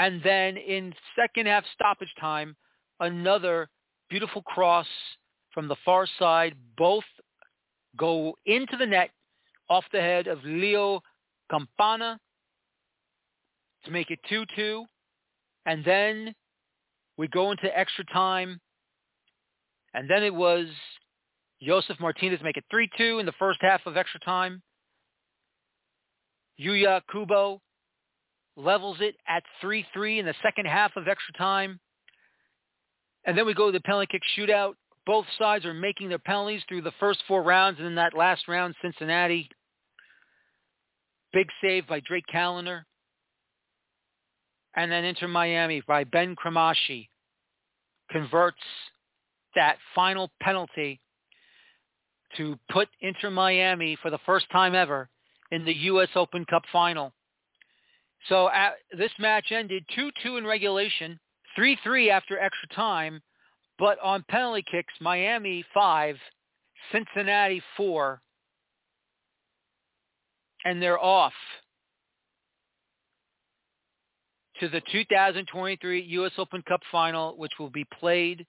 and 0.00 0.22
then 0.22 0.56
in 0.56 0.94
second 1.14 1.44
half 1.44 1.62
stoppage 1.74 2.12
time, 2.18 2.56
another 3.00 3.68
beautiful 4.08 4.40
cross 4.40 4.86
from 5.52 5.68
the 5.68 5.76
far 5.84 6.06
side. 6.18 6.54
Both 6.78 7.04
go 7.98 8.34
into 8.46 8.78
the 8.78 8.86
net 8.86 9.10
off 9.68 9.84
the 9.92 10.00
head 10.00 10.26
of 10.26 10.38
Leo 10.42 11.02
Campana 11.50 12.18
to 13.84 13.90
make 13.90 14.10
it 14.10 14.20
2-2. 14.32 14.84
And 15.66 15.84
then 15.84 16.34
we 17.18 17.28
go 17.28 17.50
into 17.50 17.78
extra 17.78 18.06
time. 18.06 18.58
And 19.92 20.08
then 20.08 20.22
it 20.22 20.34
was 20.34 20.66
Josef 21.62 22.00
Martinez 22.00 22.40
make 22.42 22.56
it 22.56 22.64
3-2 22.72 23.20
in 23.20 23.26
the 23.26 23.32
first 23.38 23.58
half 23.60 23.82
of 23.84 23.98
extra 23.98 24.20
time. 24.20 24.62
Yuya 26.58 27.02
Kubo 27.12 27.60
levels 28.60 28.98
it 29.00 29.16
at 29.28 29.42
3-3 29.62 30.18
in 30.18 30.26
the 30.26 30.34
second 30.42 30.66
half 30.66 30.92
of 30.96 31.08
extra 31.08 31.34
time. 31.34 31.80
And 33.24 33.36
then 33.36 33.46
we 33.46 33.54
go 33.54 33.66
to 33.66 33.72
the 33.72 33.80
penalty 33.80 34.08
kick 34.10 34.22
shootout. 34.36 34.74
Both 35.06 35.26
sides 35.38 35.64
are 35.64 35.74
making 35.74 36.08
their 36.08 36.18
penalties 36.18 36.62
through 36.68 36.82
the 36.82 36.92
first 37.00 37.22
four 37.26 37.42
rounds. 37.42 37.78
And 37.78 37.86
in 37.86 37.94
that 37.96 38.14
last 38.14 38.48
round, 38.48 38.74
Cincinnati, 38.82 39.48
big 41.32 41.46
save 41.62 41.86
by 41.86 42.00
Drake 42.00 42.24
Callender. 42.30 42.84
And 44.76 44.90
then 44.90 45.04
Inter 45.04 45.28
Miami 45.28 45.82
by 45.86 46.04
Ben 46.04 46.36
Cremaschi 46.36 47.08
converts 48.10 48.58
that 49.54 49.76
final 49.94 50.30
penalty 50.40 51.00
to 52.36 52.58
put 52.70 52.88
Inter 53.00 53.30
Miami 53.30 53.96
for 54.00 54.10
the 54.10 54.18
first 54.24 54.46
time 54.50 54.74
ever 54.74 55.08
in 55.50 55.64
the 55.64 55.74
U.S. 55.74 56.08
Open 56.14 56.44
Cup 56.44 56.62
final. 56.72 57.12
So 58.28 58.50
at, 58.50 58.74
this 58.96 59.12
match 59.18 59.46
ended 59.50 59.84
2-2 59.96 60.38
in 60.38 60.46
regulation, 60.46 61.18
3-3 61.58 62.10
after 62.10 62.38
extra 62.38 62.68
time, 62.68 63.20
but 63.78 63.98
on 64.00 64.24
penalty 64.28 64.64
kicks, 64.70 64.92
Miami 65.00 65.64
5, 65.72 66.16
Cincinnati 66.92 67.62
4, 67.76 68.20
and 70.64 70.82
they're 70.82 71.02
off 71.02 71.32
to 74.60 74.68
the 74.68 74.82
2023 74.92 76.02
U.S. 76.02 76.32
Open 76.36 76.62
Cup 76.68 76.80
Final, 76.92 77.36
which 77.38 77.52
will 77.58 77.70
be 77.70 77.86
played 77.98 78.46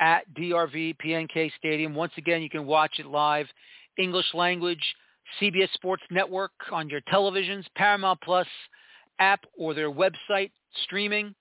at 0.00 0.22
DRV 0.34 0.96
PNK 1.04 1.52
Stadium. 1.56 1.94
Once 1.94 2.12
again, 2.18 2.42
you 2.42 2.50
can 2.50 2.66
watch 2.66 2.98
it 2.98 3.06
live, 3.06 3.46
English 3.96 4.26
language, 4.34 4.82
CBS 5.40 5.72
Sports 5.72 6.02
Network 6.10 6.50
on 6.72 6.88
your 6.88 7.00
televisions, 7.02 7.64
Paramount 7.76 8.20
Plus, 8.22 8.46
app 9.18 9.40
or 9.56 9.74
their 9.74 9.90
website 9.90 10.50
streaming. 10.84 11.34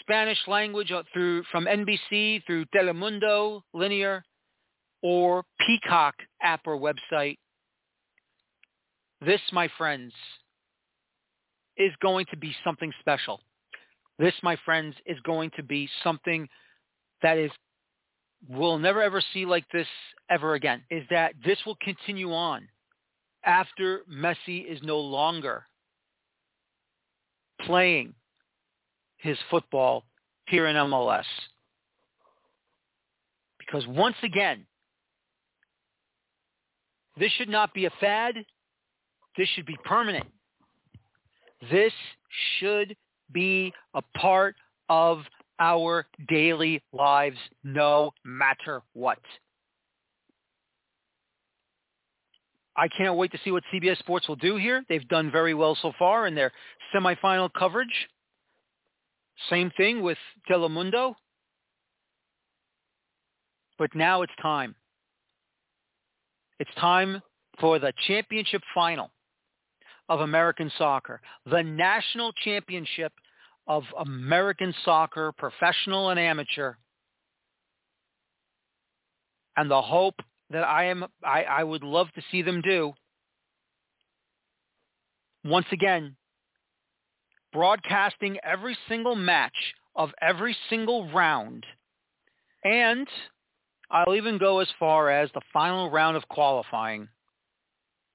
Spanish 0.00 0.38
language 0.46 0.92
uh, 0.92 1.02
through 1.12 1.42
from 1.50 1.66
NBC 1.66 2.44
through 2.46 2.64
Telemundo 2.66 3.62
linear 3.74 4.24
or 5.02 5.44
Peacock 5.66 6.14
app 6.40 6.60
or 6.66 6.78
website. 6.78 7.38
This, 9.20 9.40
my 9.52 9.68
friends, 9.76 10.12
is 11.76 11.92
going 12.00 12.26
to 12.30 12.36
be 12.36 12.54
something 12.64 12.92
special. 13.00 13.40
This, 14.18 14.34
my 14.42 14.56
friends, 14.64 14.94
is 15.06 15.18
going 15.20 15.50
to 15.56 15.62
be 15.62 15.88
something 16.04 16.48
that 17.22 17.38
is 17.38 17.50
we'll 18.48 18.78
never 18.78 19.02
ever 19.02 19.22
see 19.32 19.46
like 19.46 19.64
this 19.72 19.86
ever 20.30 20.54
again. 20.54 20.82
Is 20.90 21.04
that 21.10 21.34
this 21.44 21.58
will 21.66 21.76
continue 21.80 22.32
on 22.32 22.68
after 23.44 24.02
Messi 24.12 24.64
is 24.64 24.80
no 24.82 24.98
longer 24.98 25.64
playing 27.66 28.14
his 29.18 29.38
football 29.50 30.04
here 30.46 30.66
in 30.66 30.76
MLS. 30.76 31.24
Because 33.58 33.86
once 33.86 34.16
again, 34.22 34.66
this 37.18 37.30
should 37.32 37.48
not 37.48 37.72
be 37.74 37.86
a 37.86 37.90
fad. 38.00 38.34
This 39.36 39.48
should 39.54 39.66
be 39.66 39.76
permanent. 39.84 40.26
This 41.70 41.92
should 42.58 42.96
be 43.32 43.72
a 43.94 44.02
part 44.16 44.56
of 44.88 45.20
our 45.58 46.06
daily 46.28 46.82
lives 46.92 47.38
no 47.62 48.12
matter 48.24 48.82
what. 48.94 49.18
I 52.76 52.88
can't 52.88 53.16
wait 53.16 53.32
to 53.32 53.38
see 53.44 53.50
what 53.50 53.64
CBS 53.72 53.98
Sports 53.98 54.28
will 54.28 54.36
do 54.36 54.56
here. 54.56 54.82
They've 54.88 55.06
done 55.08 55.30
very 55.30 55.54
well 55.54 55.76
so 55.80 55.92
far 55.98 56.26
in 56.26 56.34
their 56.34 56.52
semifinal 56.94 57.50
coverage. 57.52 58.08
Same 59.50 59.70
thing 59.76 60.02
with 60.02 60.18
Telemundo. 60.50 61.14
But 63.78 63.94
now 63.94 64.22
it's 64.22 64.32
time. 64.40 64.74
It's 66.58 66.70
time 66.78 67.20
for 67.60 67.78
the 67.78 67.92
championship 68.06 68.62
final 68.74 69.10
of 70.08 70.20
American 70.20 70.70
soccer, 70.78 71.20
the 71.50 71.62
national 71.62 72.32
championship 72.44 73.12
of 73.66 73.84
American 73.98 74.74
soccer, 74.84 75.32
professional 75.32 76.10
and 76.10 76.18
amateur. 76.18 76.74
And 79.56 79.70
the 79.70 79.82
hope 79.82 80.16
that 80.52 80.64
I 80.64 80.84
am 80.84 81.04
I, 81.24 81.44
I 81.44 81.64
would 81.64 81.82
love 81.82 82.08
to 82.14 82.22
see 82.30 82.42
them 82.42 82.60
do 82.62 82.92
once 85.44 85.66
again 85.72 86.16
broadcasting 87.52 88.38
every 88.42 88.76
single 88.88 89.14
match 89.14 89.74
of 89.94 90.10
every 90.20 90.56
single 90.70 91.10
round 91.12 91.66
and 92.64 93.06
I'll 93.90 94.14
even 94.14 94.38
go 94.38 94.60
as 94.60 94.68
far 94.78 95.10
as 95.10 95.30
the 95.34 95.42
final 95.52 95.90
round 95.90 96.16
of 96.16 96.26
qualifying 96.28 97.08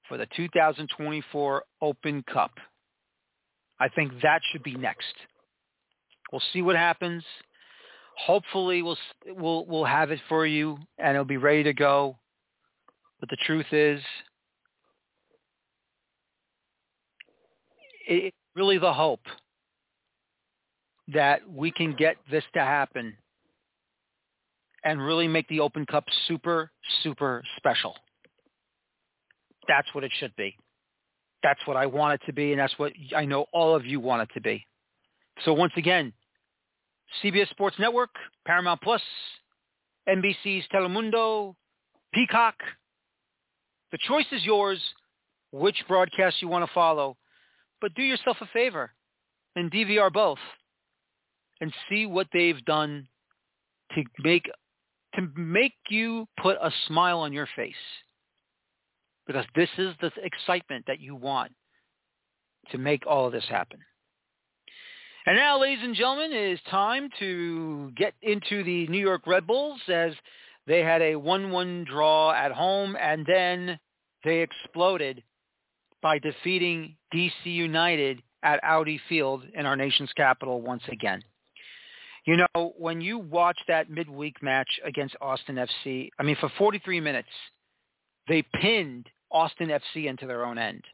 for 0.08 0.18
the 0.18 0.26
2024 0.34 1.62
Open 1.80 2.24
Cup. 2.32 2.50
I 3.78 3.88
think 3.88 4.12
that 4.22 4.40
should 4.50 4.64
be 4.64 4.74
next. 4.74 5.14
We'll 6.32 6.42
see 6.52 6.62
what 6.62 6.74
happens. 6.74 7.22
Hopefully, 8.26 8.82
we'll 8.82 8.98
we'll 9.26 9.64
we'll 9.66 9.84
have 9.84 10.10
it 10.10 10.18
for 10.28 10.44
you, 10.44 10.78
and 10.98 11.10
it'll 11.10 11.24
be 11.24 11.36
ready 11.36 11.62
to 11.62 11.72
go. 11.72 12.16
But 13.20 13.30
the 13.30 13.36
truth 13.36 13.66
is, 13.72 14.00
it's 18.06 18.36
really 18.54 18.78
the 18.78 18.92
hope 18.92 19.22
that 21.08 21.40
we 21.50 21.70
can 21.70 21.94
get 21.94 22.16
this 22.30 22.44
to 22.54 22.60
happen 22.60 23.16
and 24.84 25.02
really 25.02 25.28
make 25.28 25.48
the 25.48 25.60
Open 25.60 25.86
Cup 25.86 26.04
super, 26.26 26.70
super 27.02 27.42
special. 27.56 27.94
That's 29.66 29.88
what 29.92 30.04
it 30.04 30.12
should 30.18 30.34
be. 30.36 30.56
That's 31.42 31.60
what 31.66 31.76
I 31.76 31.86
want 31.86 32.14
it 32.14 32.26
to 32.26 32.32
be, 32.32 32.52
and 32.52 32.60
that's 32.60 32.78
what 32.78 32.92
I 33.16 33.24
know 33.24 33.46
all 33.52 33.74
of 33.74 33.84
you 33.86 34.00
want 34.00 34.22
it 34.22 34.34
to 34.34 34.40
be. 34.40 34.66
So 35.44 35.52
once 35.52 35.72
again, 35.76 36.12
CBS 37.22 37.48
Sports 37.50 37.76
Network, 37.78 38.10
Paramount 38.46 38.80
Plus, 38.80 39.02
NBC's 40.08 40.64
Telemundo, 40.72 41.54
Peacock. 42.12 42.54
The 43.92 43.98
choice 44.06 44.26
is 44.32 44.44
yours 44.44 44.80
which 45.52 45.82
broadcast 45.88 46.42
you 46.42 46.48
want 46.48 46.66
to 46.66 46.74
follow. 46.74 47.16
But 47.80 47.94
do 47.94 48.02
yourself 48.02 48.36
a 48.40 48.46
favor 48.46 48.92
and 49.56 49.70
DVR 49.70 50.12
both 50.12 50.38
and 51.60 51.72
see 51.88 52.06
what 52.06 52.26
they've 52.32 52.64
done 52.64 53.08
to 53.94 54.02
make 54.22 54.48
to 55.14 55.22
make 55.36 55.72
you 55.88 56.26
put 56.40 56.56
a 56.60 56.70
smile 56.86 57.20
on 57.20 57.32
your 57.32 57.48
face. 57.56 57.74
Because 59.26 59.44
this 59.54 59.70
is 59.78 59.94
the 60.00 60.10
excitement 60.22 60.84
that 60.86 61.00
you 61.00 61.14
want 61.14 61.52
to 62.70 62.78
make 62.78 63.06
all 63.06 63.26
of 63.26 63.32
this 63.32 63.44
happen. 63.48 63.78
And 65.26 65.36
now, 65.36 65.60
ladies 65.60 65.84
and 65.84 65.94
gentlemen, 65.94 66.32
it 66.32 66.52
is 66.52 66.60
time 66.70 67.10
to 67.18 67.92
get 67.96 68.14
into 68.22 68.64
the 68.64 68.86
New 68.88 69.00
York 69.00 69.26
Red 69.26 69.46
Bulls 69.46 69.80
as 69.88 70.12
they 70.68 70.80
had 70.82 71.00
a 71.00 71.14
1-1 71.14 71.86
draw 71.86 72.32
at 72.32 72.52
home, 72.52 72.94
and 73.00 73.24
then 73.26 73.78
they 74.22 74.40
exploded 74.40 75.22
by 76.02 76.18
defeating 76.18 76.94
DC 77.12 77.32
United 77.44 78.22
at 78.42 78.60
Audi 78.62 79.00
Field 79.08 79.44
in 79.54 79.64
our 79.64 79.76
nation's 79.76 80.12
capital 80.14 80.60
once 80.60 80.82
again. 80.92 81.24
You 82.26 82.36
know, 82.36 82.74
when 82.76 83.00
you 83.00 83.18
watch 83.18 83.58
that 83.68 83.90
midweek 83.90 84.42
match 84.42 84.68
against 84.84 85.16
Austin 85.22 85.56
FC, 85.56 86.10
I 86.18 86.22
mean, 86.22 86.36
for 86.38 86.50
43 86.58 87.00
minutes, 87.00 87.28
they 88.28 88.44
pinned 88.60 89.06
Austin 89.32 89.68
FC 89.68 90.06
into 90.06 90.26
their 90.26 90.44
own 90.44 90.58
end. 90.58 90.84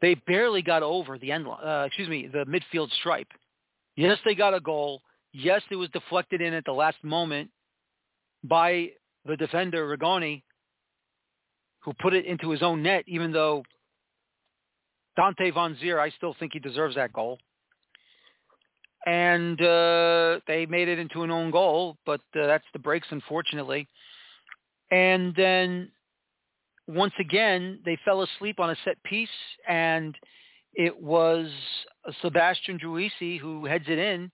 They 0.00 0.14
barely 0.14 0.62
got 0.62 0.82
over 0.82 1.18
the 1.18 1.30
end, 1.30 1.46
uh, 1.46 1.84
excuse 1.86 2.08
me, 2.08 2.26
the 2.32 2.46
midfield 2.46 2.90
stripe. 2.92 3.28
Yes, 3.96 4.16
they 4.24 4.34
got 4.34 4.54
a 4.54 4.60
goal. 4.60 5.02
Yes, 5.34 5.60
it 5.70 5.76
was 5.76 5.90
deflected 5.90 6.40
in 6.40 6.54
at 6.54 6.64
the 6.64 6.72
last 6.72 6.96
moment 7.04 7.50
by 8.44 8.90
the 9.26 9.36
defender 9.36 9.96
Rigoni, 9.96 10.42
who 11.80 11.92
put 12.00 12.14
it 12.14 12.26
into 12.26 12.50
his 12.50 12.62
own 12.62 12.82
net, 12.82 13.04
even 13.06 13.32
though 13.32 13.62
Dante 15.16 15.50
Vanzeir, 15.50 15.98
I 15.98 16.10
still 16.10 16.34
think 16.38 16.52
he 16.52 16.58
deserves 16.58 16.94
that 16.94 17.12
goal. 17.12 17.38
And 19.06 19.60
uh, 19.60 20.40
they 20.46 20.66
made 20.66 20.88
it 20.88 20.98
into 20.98 21.22
an 21.22 21.30
own 21.30 21.50
goal, 21.50 21.96
but 22.04 22.20
uh, 22.36 22.46
that's 22.46 22.64
the 22.72 22.78
breaks, 22.78 23.08
unfortunately. 23.10 23.88
And 24.90 25.34
then 25.36 25.90
once 26.86 27.14
again, 27.18 27.80
they 27.84 27.98
fell 28.04 28.22
asleep 28.22 28.60
on 28.60 28.70
a 28.70 28.76
set 28.84 29.02
piece, 29.04 29.28
and 29.68 30.14
it 30.74 31.00
was 31.00 31.48
Sebastian 32.20 32.78
Driussi 32.78 33.38
who 33.38 33.64
heads 33.64 33.84
it 33.88 33.98
in 33.98 34.30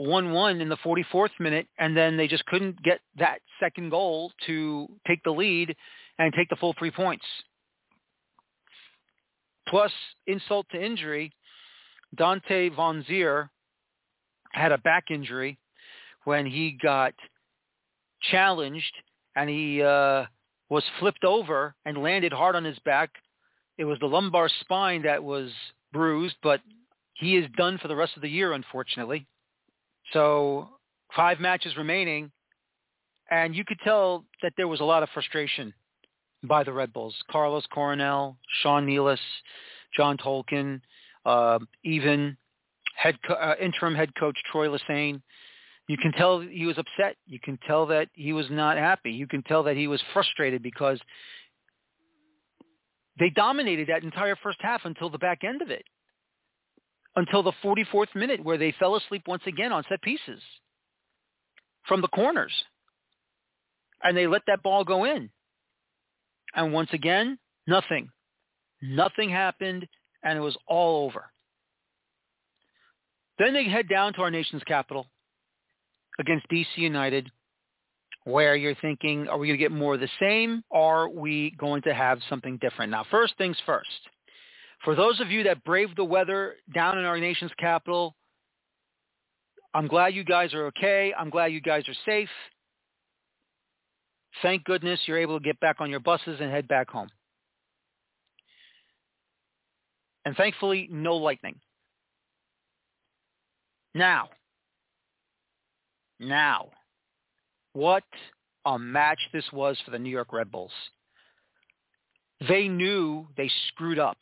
1-1 0.00 0.60
in 0.60 0.68
the 0.68 0.76
44th 0.76 1.30
minute, 1.40 1.66
and 1.78 1.96
then 1.96 2.16
they 2.16 2.28
just 2.28 2.44
couldn't 2.46 2.82
get 2.82 3.00
that 3.18 3.38
second 3.60 3.90
goal 3.90 4.32
to 4.46 4.88
take 5.06 5.22
the 5.24 5.30
lead 5.30 5.74
and 6.18 6.32
take 6.34 6.48
the 6.48 6.56
full 6.56 6.74
three 6.78 6.90
points. 6.90 7.24
Plus, 9.68 9.92
insult 10.26 10.66
to 10.70 10.82
injury, 10.82 11.32
Dante 12.14 12.70
Vanzeir 12.70 13.48
had 14.52 14.72
a 14.72 14.78
back 14.78 15.10
injury 15.10 15.58
when 16.24 16.46
he 16.46 16.72
got 16.72 17.14
challenged 18.30 18.94
and 19.34 19.50
he 19.50 19.82
uh, 19.82 20.24
was 20.68 20.84
flipped 20.98 21.24
over 21.24 21.74
and 21.84 21.98
landed 21.98 22.32
hard 22.32 22.56
on 22.56 22.64
his 22.64 22.78
back. 22.80 23.10
It 23.76 23.84
was 23.84 23.98
the 24.00 24.06
lumbar 24.06 24.48
spine 24.60 25.02
that 25.02 25.22
was 25.22 25.50
bruised, 25.92 26.36
but 26.42 26.60
he 27.14 27.36
is 27.36 27.46
done 27.56 27.78
for 27.78 27.88
the 27.88 27.96
rest 27.96 28.12
of 28.16 28.22
the 28.22 28.28
year, 28.28 28.52
unfortunately. 28.52 29.26
So 30.12 30.68
five 31.14 31.40
matches 31.40 31.76
remaining, 31.76 32.30
and 33.30 33.54
you 33.54 33.64
could 33.64 33.78
tell 33.82 34.24
that 34.42 34.52
there 34.56 34.68
was 34.68 34.80
a 34.80 34.84
lot 34.84 35.02
of 35.02 35.08
frustration 35.10 35.74
by 36.44 36.62
the 36.64 36.72
Red 36.72 36.92
Bulls. 36.92 37.14
Carlos 37.30 37.64
Coronel, 37.72 38.36
Sean 38.62 38.86
Nealis, 38.86 39.18
John 39.96 40.16
Tolkin, 40.16 40.80
uh, 41.24 41.58
even 41.84 42.36
head 42.96 43.18
co- 43.26 43.34
uh, 43.34 43.54
interim 43.60 43.94
head 43.94 44.14
coach 44.14 44.36
Troy 44.50 44.68
Lesesne 44.68 45.20
you 45.88 45.96
can 45.96 46.12
tell 46.12 46.40
he 46.40 46.66
was 46.66 46.78
upset. 46.78 47.16
You 47.26 47.38
can 47.38 47.58
tell 47.66 47.86
that 47.86 48.08
he 48.12 48.32
was 48.32 48.46
not 48.50 48.76
happy. 48.76 49.12
You 49.12 49.26
can 49.26 49.42
tell 49.42 49.62
that 49.64 49.76
he 49.76 49.86
was 49.86 50.02
frustrated 50.12 50.62
because 50.62 51.00
they 53.18 53.30
dominated 53.30 53.88
that 53.88 54.02
entire 54.02 54.36
first 54.36 54.58
half 54.60 54.82
until 54.84 55.10
the 55.10 55.18
back 55.18 55.44
end 55.44 55.62
of 55.62 55.70
it, 55.70 55.84
until 57.16 57.42
the 57.42 57.52
44th 57.64 58.14
minute 58.14 58.42
where 58.44 58.58
they 58.58 58.72
fell 58.78 58.96
asleep 58.96 59.22
once 59.26 59.42
again 59.46 59.72
on 59.72 59.84
set 59.88 60.02
pieces 60.02 60.40
from 61.88 62.00
the 62.00 62.08
corners. 62.08 62.52
And 64.02 64.16
they 64.16 64.26
let 64.26 64.42
that 64.46 64.62
ball 64.62 64.84
go 64.84 65.04
in. 65.04 65.30
And 66.54 66.72
once 66.72 66.90
again, 66.92 67.38
nothing. 67.66 68.10
Nothing 68.82 69.30
happened, 69.30 69.86
and 70.22 70.38
it 70.38 70.42
was 70.42 70.56
all 70.68 71.06
over. 71.06 71.24
Then 73.38 73.54
they 73.54 73.64
head 73.64 73.88
down 73.88 74.12
to 74.14 74.20
our 74.20 74.30
nation's 74.30 74.62
capital, 74.64 75.06
against 76.18 76.48
DC 76.48 76.66
United 76.76 77.30
where 78.24 78.56
you're 78.56 78.74
thinking, 78.76 79.28
are 79.28 79.38
we 79.38 79.46
going 79.46 79.58
to 79.58 79.62
get 79.62 79.70
more 79.70 79.94
of 79.94 80.00
the 80.00 80.08
same? 80.18 80.64
Or 80.68 81.02
are 81.02 81.08
we 81.08 81.54
going 81.58 81.82
to 81.82 81.94
have 81.94 82.18
something 82.28 82.58
different? 82.60 82.90
Now, 82.90 83.06
first 83.08 83.34
things 83.38 83.56
first. 83.64 83.86
For 84.86 84.94
those 84.94 85.20
of 85.20 85.30
you 85.30 85.42
that 85.42 85.62
braved 85.64 85.98
the 85.98 86.04
weather 86.04 86.54
down 86.74 86.96
in 86.96 87.04
our 87.04 87.18
nation's 87.18 87.52
capital 87.58 88.16
I'm 89.76 89.88
glad 89.88 90.14
you 90.14 90.24
guys 90.24 90.54
are 90.54 90.68
okay. 90.68 91.12
I'm 91.12 91.28
glad 91.28 91.52
you 91.52 91.60
guys 91.60 91.86
are 91.86 91.94
safe. 92.06 92.30
Thank 94.40 94.64
goodness 94.64 94.98
you're 95.04 95.18
able 95.18 95.38
to 95.38 95.44
get 95.44 95.60
back 95.60 95.76
on 95.80 95.90
your 95.90 96.00
buses 96.00 96.38
and 96.40 96.50
head 96.50 96.66
back 96.66 96.88
home. 96.88 97.08
And 100.24 100.34
thankfully, 100.34 100.88
no 100.90 101.16
lightning. 101.16 101.56
Now, 103.94 104.30
now, 106.18 106.70
what 107.74 108.04
a 108.64 108.78
match 108.78 109.20
this 109.34 109.44
was 109.52 109.76
for 109.84 109.90
the 109.90 109.98
New 109.98 110.08
York 110.08 110.32
Red 110.32 110.50
Bulls. 110.50 110.72
They 112.48 112.66
knew 112.66 113.26
they 113.36 113.50
screwed 113.68 113.98
up. 113.98 114.16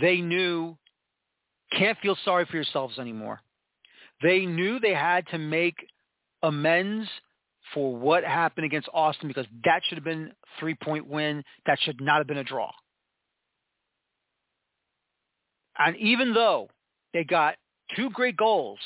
They 0.00 0.20
knew 0.20 0.76
can't 1.72 1.98
feel 1.98 2.16
sorry 2.24 2.44
for 2.46 2.56
yourselves 2.56 2.98
anymore. 2.98 3.40
They 4.22 4.46
knew 4.46 4.78
they 4.78 4.94
had 4.94 5.26
to 5.28 5.38
make 5.38 5.74
amends 6.42 7.08
for 7.74 7.96
what 7.96 8.24
happened 8.24 8.64
against 8.64 8.88
Austin 8.94 9.28
because 9.28 9.46
that 9.64 9.82
should 9.84 9.98
have 9.98 10.04
been 10.04 10.32
three-point 10.60 11.06
win. 11.06 11.42
That 11.66 11.78
should 11.80 12.00
not 12.00 12.18
have 12.18 12.26
been 12.26 12.38
a 12.38 12.44
draw. 12.44 12.70
And 15.78 15.96
even 15.96 16.32
though 16.32 16.68
they 17.12 17.24
got 17.24 17.56
two 17.94 18.10
great 18.10 18.36
goals 18.36 18.78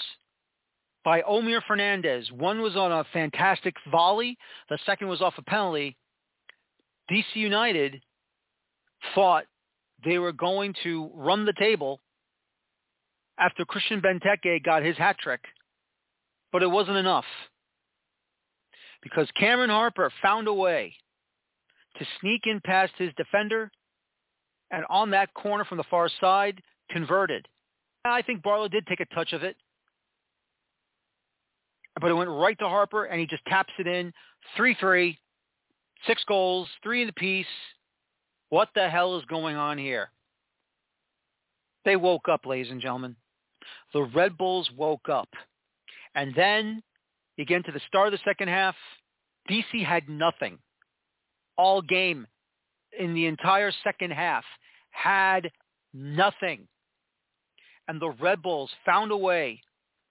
by 1.05 1.23
Omir 1.23 1.61
Fernandez, 1.67 2.31
one 2.33 2.61
was 2.61 2.77
on 2.77 2.93
a 2.93 3.05
fantastic 3.13 3.75
volley, 3.91 4.37
the 4.69 4.79
second 4.87 5.09
was 5.09 5.21
off 5.21 5.35
a 5.39 5.43
penalty, 5.43 5.97
DC 7.11 7.25
United 7.35 8.01
thought 9.15 9.45
they 10.05 10.19
were 10.19 10.33
going 10.33 10.75
to 10.83 11.11
run 11.15 11.45
the 11.45 11.53
table 11.59 12.01
after 13.39 13.65
Christian 13.65 14.01
Benteke 14.01 14.63
got 14.63 14.83
his 14.83 14.97
hat 14.97 15.17
trick, 15.19 15.41
but 16.53 16.63
it 16.63 16.71
wasn't 16.71 16.97
enough 16.97 17.25
because 19.03 19.29
Cameron 19.39 19.71
Harper 19.71 20.11
found 20.23 20.47
a 20.47 20.53
way 20.53 20.95
to 21.99 22.07
sneak 22.21 22.43
in 22.45 22.61
past 22.65 22.93
his 22.99 23.11
defender 23.17 23.71
and 24.71 24.85
on 24.89 25.11
that 25.11 25.35
corner 25.35 25.65
from 25.65 25.79
the 25.79 25.85
far 25.91 26.09
side 26.21 26.61
converted. 26.91 27.47
I 28.05 28.23
think 28.23 28.43
Barlow 28.43 28.69
did 28.69 28.87
take 28.87 29.01
a 29.01 29.15
touch 29.15 29.33
of 29.33 29.43
it, 29.43 29.57
but 32.01 32.11
it 32.11 32.15
went 32.15 32.31
right 32.31 32.59
to 32.59 32.69
Harper 32.69 33.05
and 33.05 33.21
he 33.21 33.27
just 33.27 33.45
taps 33.47 33.73
it 33.79 33.87
in. 33.87 34.13
3-3, 34.59 35.17
six 36.07 36.23
goals, 36.27 36.69
three 36.83 37.03
in 37.03 37.07
the 37.07 37.13
piece. 37.13 37.47
What 38.51 38.69
the 38.75 38.89
hell 38.89 39.17
is 39.17 39.25
going 39.27 39.57
on 39.57 39.79
here? 39.79 40.11
They 41.85 41.97
woke 41.97 42.29
up, 42.29 42.45
ladies 42.45 42.71
and 42.71 42.81
gentlemen. 42.81 43.17
The 43.95 44.03
Red 44.03 44.37
Bulls 44.37 44.71
woke 44.77 45.09
up. 45.09 45.29
And 46.15 46.35
then 46.35 46.83
again, 47.39 47.63
to 47.65 47.73
the 47.73 47.81
start 47.87 48.09
of 48.09 48.13
the 48.13 48.19
second 48.25 48.49
half, 48.49 48.75
DC 49.49 49.85
had 49.85 50.09
nothing. 50.09 50.59
All 51.57 51.81
game 51.81 52.27
in 52.99 53.15
the 53.15 53.27
entire 53.27 53.73
second 53.85 54.11
half 54.13 54.45
had 54.91 55.51
nothing. 55.95 56.67
And 57.89 58.01
the 58.01 58.11
Red 58.21 58.43
Bulls 58.43 58.71
found 58.85 59.11
a 59.11 59.17
way 59.17 59.61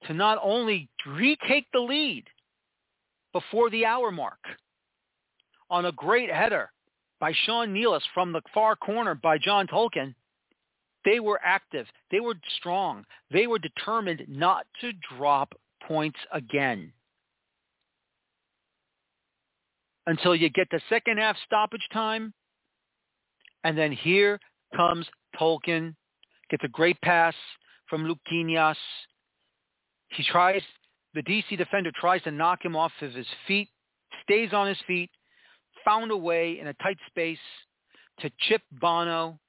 to 0.08 0.14
not 0.14 0.40
only 0.42 0.90
retake 1.06 1.66
the 1.74 1.80
lead 1.80 2.26
before 3.34 3.70
the 3.70 3.86
hour 3.86 4.12
mark 4.12 4.40
on 5.70 5.86
a 5.86 5.92
great 5.92 6.32
header 6.32 6.72
by 7.20 7.34
Sean 7.46 7.74
Nealis 7.74 8.04
from 8.14 8.32
the 8.32 8.42
far 8.54 8.76
corner 8.76 9.16
by 9.16 9.38
John 9.38 9.68
Tolkin, 9.68 10.16
they 11.06 11.20
were 11.20 11.40
active. 11.44 11.88
They 12.12 12.20
were 12.20 12.36
strong. 12.58 13.06
They 13.32 13.48
were 13.48 13.60
determined 13.60 14.24
not 14.28 14.66
to 14.82 14.92
drop 15.18 15.54
points 15.88 16.20
again. 16.34 16.92
Until 20.06 20.36
you 20.36 20.50
get 20.50 20.68
the 20.72 20.82
second 20.90 21.18
half 21.18 21.38
stoppage 21.46 21.88
time. 21.94 22.34
And 23.64 23.78
then 23.78 23.92
here 23.92 24.40
comes 24.76 25.06
Tolkin. 25.40 25.96
Gets 26.50 26.64
a 26.64 26.70
great 26.70 27.00
pass 27.02 27.36
from 27.90 28.06
Luquinhas. 28.06 28.76
He 30.10 30.24
tries, 30.24 30.64
the 31.14 31.22
DC 31.22 31.58
defender 31.58 31.92
tries 32.00 32.24
to 32.24 32.32
knock 32.32 32.66
him 32.66 32.76
off 32.76 32.92
of 33.02 33.14
his 33.14 33.28
feet, 33.48 33.70
stays 34.24 34.52
on 34.54 34.68
his 34.68 34.78
feet, 34.88 35.12
found 35.90 36.12
a 36.12 36.18
way 36.18 36.60
in 36.60 36.68
a 36.68 36.74
tight 36.74 36.98
space 37.10 37.40
to 38.20 38.30
chip 38.48 38.62
Bono 38.72 39.40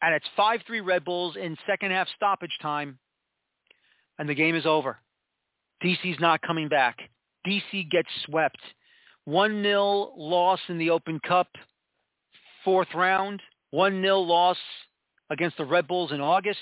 and 0.00 0.14
it's 0.14 0.26
5-3 0.38 0.84
Red 0.84 1.04
Bulls 1.04 1.36
in 1.36 1.56
second 1.66 1.90
half 1.90 2.08
stoppage 2.14 2.56
time, 2.62 2.98
and 4.18 4.28
the 4.28 4.34
game 4.34 4.54
is 4.54 4.64
over. 4.64 4.98
DC's 5.82 6.20
not 6.20 6.40
coming 6.42 6.68
back. 6.68 6.98
DC 7.46 7.90
gets 7.90 8.08
swept. 8.26 8.58
1-0 9.28 10.10
loss 10.16 10.60
in 10.68 10.78
the 10.78 10.90
Open 10.90 11.20
Cup, 11.26 11.48
fourth 12.64 12.88
round. 12.94 13.42
1-0 13.74 14.26
loss 14.26 14.56
against 15.30 15.58
the 15.58 15.64
Red 15.64 15.86
Bulls 15.86 16.12
in 16.12 16.20
August. 16.20 16.58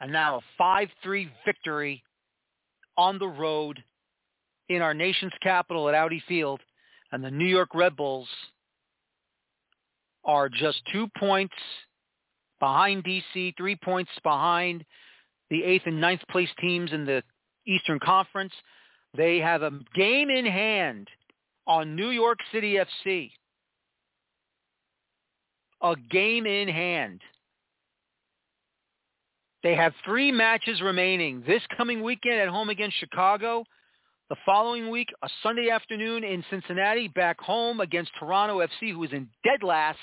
And 0.00 0.12
now 0.12 0.40
a 0.58 0.62
5-3 0.62 1.28
victory 1.44 2.02
on 2.96 3.18
the 3.18 3.28
road 3.28 3.82
in 4.68 4.82
our 4.82 4.94
nation's 4.94 5.32
capital 5.42 5.88
at 5.88 5.94
Audi 5.94 6.22
Field. 6.28 6.60
And 7.12 7.22
the 7.22 7.30
New 7.30 7.46
York 7.46 7.74
Red 7.74 7.96
Bulls 7.96 8.28
are 10.24 10.48
just 10.48 10.82
two 10.92 11.08
points 11.18 11.54
behind 12.58 13.04
DC, 13.04 13.56
three 13.56 13.76
points 13.76 14.10
behind 14.22 14.84
the 15.50 15.62
eighth 15.62 15.84
and 15.86 16.00
ninth 16.00 16.22
place 16.30 16.48
teams 16.60 16.92
in 16.92 17.04
the 17.06 17.22
Eastern 17.66 18.00
Conference. 18.00 18.52
They 19.16 19.38
have 19.38 19.62
a 19.62 19.70
game 19.94 20.30
in 20.30 20.44
hand 20.44 21.08
on 21.66 21.96
New 21.96 22.10
York 22.10 22.38
City 22.52 22.76
FC. 22.76 23.30
A 25.82 25.94
game 26.10 26.46
in 26.46 26.68
hand. 26.68 27.20
They 29.62 29.74
have 29.74 29.92
three 30.04 30.32
matches 30.32 30.80
remaining. 30.80 31.42
This 31.46 31.62
coming 31.76 32.02
weekend 32.02 32.40
at 32.40 32.48
home 32.48 32.70
against 32.70 32.96
Chicago. 32.98 33.64
The 34.28 34.36
following 34.44 34.90
week, 34.90 35.08
a 35.22 35.28
Sunday 35.42 35.70
afternoon 35.70 36.24
in 36.24 36.44
Cincinnati, 36.50 37.06
back 37.06 37.40
home 37.40 37.78
against 37.78 38.10
Toronto 38.18 38.58
FC, 38.58 38.92
who 38.92 39.04
is 39.04 39.12
in 39.12 39.28
dead 39.44 39.62
last 39.62 39.98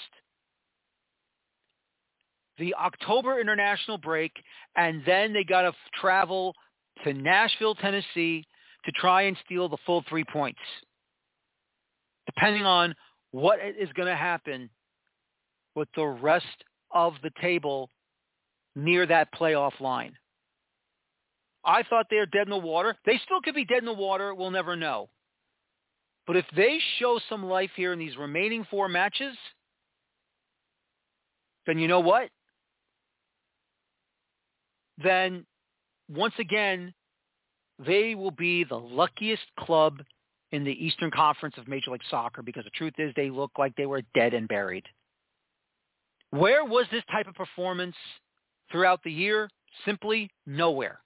the 2.57 2.73
October 2.75 3.39
international 3.41 3.97
break, 3.97 4.31
and 4.75 5.01
then 5.05 5.33
they 5.33 5.43
got 5.43 5.63
to 5.63 5.73
travel 5.99 6.53
to 7.03 7.13
Nashville, 7.13 7.75
Tennessee 7.75 8.45
to 8.85 8.91
try 8.93 9.23
and 9.23 9.35
steal 9.43 9.67
the 9.67 9.77
full 9.85 10.03
three 10.07 10.23
points, 10.23 10.59
depending 12.25 12.65
on 12.65 12.95
what 13.31 13.59
is 13.59 13.89
going 13.93 14.07
to 14.07 14.15
happen 14.15 14.69
with 15.75 15.87
the 15.95 16.05
rest 16.05 16.45
of 16.91 17.15
the 17.23 17.31
table 17.41 17.89
near 18.75 19.05
that 19.05 19.33
playoff 19.33 19.79
line. 19.79 20.15
I 21.65 21.83
thought 21.83 22.07
they're 22.09 22.25
dead 22.25 22.47
in 22.47 22.49
the 22.49 22.57
water. 22.57 22.95
They 23.05 23.19
still 23.25 23.41
could 23.41 23.55
be 23.55 23.65
dead 23.65 23.79
in 23.79 23.85
the 23.85 23.93
water. 23.93 24.33
We'll 24.35 24.51
never 24.51 24.75
know. 24.75 25.09
But 26.27 26.37
if 26.37 26.45
they 26.55 26.79
show 26.99 27.19
some 27.29 27.45
life 27.45 27.71
here 27.75 27.93
in 27.93 27.99
these 27.99 28.17
remaining 28.17 28.65
four 28.69 28.87
matches, 28.87 29.35
then 31.65 31.77
you 31.79 31.87
know 31.87 31.99
what? 31.99 32.29
then 35.01 35.45
once 36.09 36.33
again, 36.39 36.93
they 37.85 38.15
will 38.15 38.31
be 38.31 38.63
the 38.63 38.77
luckiest 38.77 39.43
club 39.59 40.01
in 40.51 40.63
the 40.63 40.85
Eastern 40.85 41.09
Conference 41.09 41.55
of 41.57 41.67
Major 41.67 41.91
League 41.91 42.01
Soccer 42.09 42.43
because 42.43 42.63
the 42.63 42.69
truth 42.71 42.93
is 42.97 43.11
they 43.15 43.29
look 43.29 43.51
like 43.57 43.75
they 43.75 43.87
were 43.87 44.01
dead 44.13 44.33
and 44.33 44.47
buried. 44.47 44.85
Where 46.29 46.65
was 46.65 46.85
this 46.91 47.03
type 47.11 47.27
of 47.27 47.35
performance 47.35 47.95
throughout 48.71 49.01
the 49.03 49.11
year? 49.11 49.49
Simply 49.85 50.29
nowhere. 50.45 50.99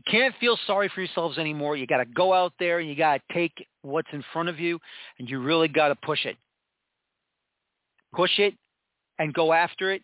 You 0.00 0.10
can't 0.10 0.34
feel 0.40 0.58
sorry 0.66 0.90
for 0.94 1.02
yourselves 1.02 1.36
anymore. 1.36 1.76
You 1.76 1.86
got 1.86 1.98
to 1.98 2.06
go 2.06 2.32
out 2.32 2.54
there 2.58 2.78
and 2.78 2.88
you 2.88 2.96
got 2.96 3.20
to 3.20 3.34
take 3.34 3.52
what's 3.82 4.08
in 4.14 4.24
front 4.32 4.48
of 4.48 4.58
you 4.58 4.78
and 5.18 5.28
you 5.28 5.40
really 5.40 5.68
got 5.68 5.88
to 5.88 5.94
push 5.94 6.24
it. 6.24 6.38
Push 8.14 8.38
it 8.38 8.54
and 9.18 9.34
go 9.34 9.52
after 9.52 9.92
it. 9.92 10.00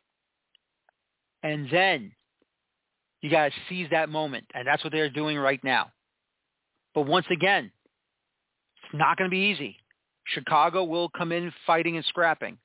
And 1.42 1.66
then 1.70 2.12
you 3.22 3.30
got 3.30 3.46
to 3.46 3.52
seize 3.70 3.88
that 3.90 4.10
moment. 4.10 4.44
And 4.52 4.66
that's 4.66 4.84
what 4.84 4.92
they're 4.92 5.08
doing 5.08 5.38
right 5.38 5.64
now. 5.64 5.90
But 6.94 7.06
once 7.06 7.26
again, 7.30 7.72
it's 8.84 8.98
not 8.98 9.16
going 9.16 9.30
to 9.30 9.34
be 9.34 9.50
easy. 9.50 9.78
Chicago 10.26 10.84
will 10.84 11.08
come 11.08 11.32
in 11.32 11.50
fighting 11.66 11.96
and 11.96 12.04
scrapping. 12.04 12.58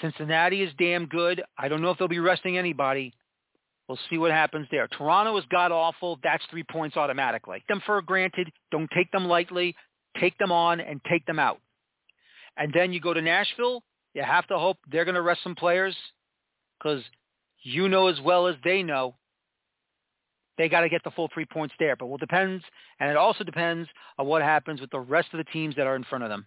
Cincinnati 0.00 0.62
is 0.62 0.70
damn 0.78 1.06
good. 1.06 1.42
I 1.58 1.66
don't 1.66 1.82
know 1.82 1.90
if 1.90 1.98
they'll 1.98 2.06
be 2.06 2.20
resting 2.20 2.56
anybody. 2.56 3.12
We'll 3.88 3.98
see 4.08 4.16
what 4.16 4.30
happens 4.30 4.66
there. 4.70 4.88
Toronto 4.88 5.36
is 5.36 5.44
god-awful. 5.50 6.20
That's 6.22 6.42
three 6.50 6.64
points 6.64 6.96
automatically. 6.96 7.62
Them 7.68 7.82
for 7.84 8.00
granted. 8.00 8.50
Don't 8.70 8.88
take 8.94 9.10
them 9.12 9.26
lightly. 9.26 9.76
Take 10.18 10.38
them 10.38 10.50
on 10.50 10.80
and 10.80 11.00
take 11.08 11.26
them 11.26 11.38
out. 11.38 11.60
And 12.56 12.72
then 12.72 12.92
you 12.92 13.00
go 13.00 13.12
to 13.12 13.20
Nashville 13.20 13.82
You 14.14 14.22
have 14.22 14.46
to 14.46 14.58
hope 14.58 14.78
they're 14.90 15.04
going 15.04 15.16
to 15.16 15.22
rest 15.22 15.42
some 15.42 15.54
players 15.54 15.94
because 16.78 17.02
you 17.62 17.88
know 17.88 18.06
as 18.06 18.20
well 18.20 18.46
as 18.46 18.54
they 18.64 18.82
know 18.82 19.16
they 20.56 20.68
got 20.68 20.82
to 20.82 20.88
get 20.88 21.02
the 21.04 21.10
full 21.10 21.28
three 21.34 21.46
points 21.46 21.74
there. 21.78 21.96
But 21.96 22.06
it 22.06 22.20
depends, 22.20 22.64
and 23.00 23.10
it 23.10 23.16
also 23.16 23.44
depends 23.44 23.88
on 24.18 24.26
what 24.26 24.42
happens 24.42 24.80
with 24.80 24.90
the 24.90 25.00
rest 25.00 25.28
of 25.32 25.38
the 25.38 25.52
teams 25.52 25.74
that 25.76 25.86
are 25.86 25.96
in 25.96 26.04
front 26.04 26.24
of 26.24 26.30
them. 26.30 26.46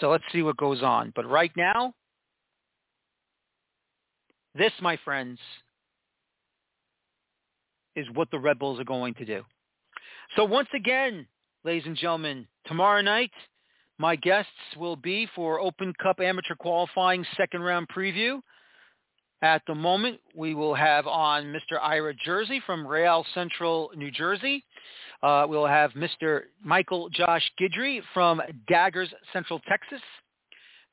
So 0.00 0.10
let's 0.10 0.24
see 0.32 0.42
what 0.42 0.56
goes 0.56 0.82
on. 0.82 1.12
But 1.14 1.28
right 1.28 1.52
now, 1.56 1.92
this, 4.54 4.72
my 4.80 4.98
friends, 5.04 5.38
is 7.96 8.06
what 8.14 8.30
the 8.30 8.38
Red 8.38 8.58
Bulls 8.58 8.80
are 8.80 8.84
going 8.84 9.14
to 9.14 9.24
do. 9.24 9.42
So 10.36 10.44
once 10.44 10.68
again, 10.74 11.26
ladies 11.64 11.86
and 11.86 11.96
gentlemen, 11.96 12.46
tomorrow 12.66 13.02
night, 13.02 13.32
my 13.98 14.16
guests 14.16 14.50
will 14.76 14.96
be 14.96 15.28
for 15.34 15.60
Open 15.60 15.92
Cup 16.02 16.20
Amateur 16.20 16.54
Qualifying 16.54 17.24
second 17.36 17.62
round 17.62 17.88
preview. 17.94 18.40
At 19.42 19.62
the 19.66 19.74
moment, 19.74 20.20
we 20.34 20.54
will 20.54 20.74
have 20.74 21.06
on 21.06 21.44
Mr. 21.44 21.80
Ira 21.80 22.14
Jersey 22.14 22.62
from 22.66 22.86
Real 22.86 23.24
Central, 23.34 23.90
New 23.96 24.10
Jersey. 24.10 24.64
Uh, 25.22 25.46
we'll 25.48 25.66
have 25.66 25.92
Mr. 25.92 26.42
Michael 26.62 27.08
Josh 27.10 27.50
Gidry 27.60 28.00
from 28.14 28.40
Daggers, 28.68 29.12
Central 29.32 29.60
Texas. 29.68 30.00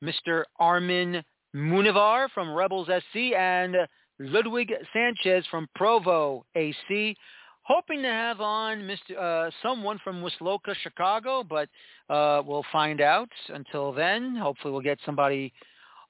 Mr. 0.02 0.44
Armin 0.58 1.22
Munivar 1.54 2.28
from 2.34 2.52
Rebels 2.52 2.88
SC 2.88 3.32
and 3.36 3.76
Ludwig 4.18 4.72
Sanchez 4.92 5.44
from 5.50 5.68
Provo 5.74 6.44
AC. 6.54 7.16
Hoping 7.62 8.02
to 8.02 8.08
have 8.08 8.40
on 8.40 8.80
Mr. 8.80 9.16
Uh, 9.18 9.50
someone 9.62 10.00
from 10.02 10.22
Wisloka, 10.22 10.74
Chicago, 10.82 11.44
but 11.44 11.68
uh, 12.08 12.42
we'll 12.44 12.64
find 12.72 13.00
out. 13.00 13.28
Until 13.48 13.92
then, 13.92 14.36
hopefully 14.36 14.72
we'll 14.72 14.80
get 14.80 14.98
somebody 15.04 15.52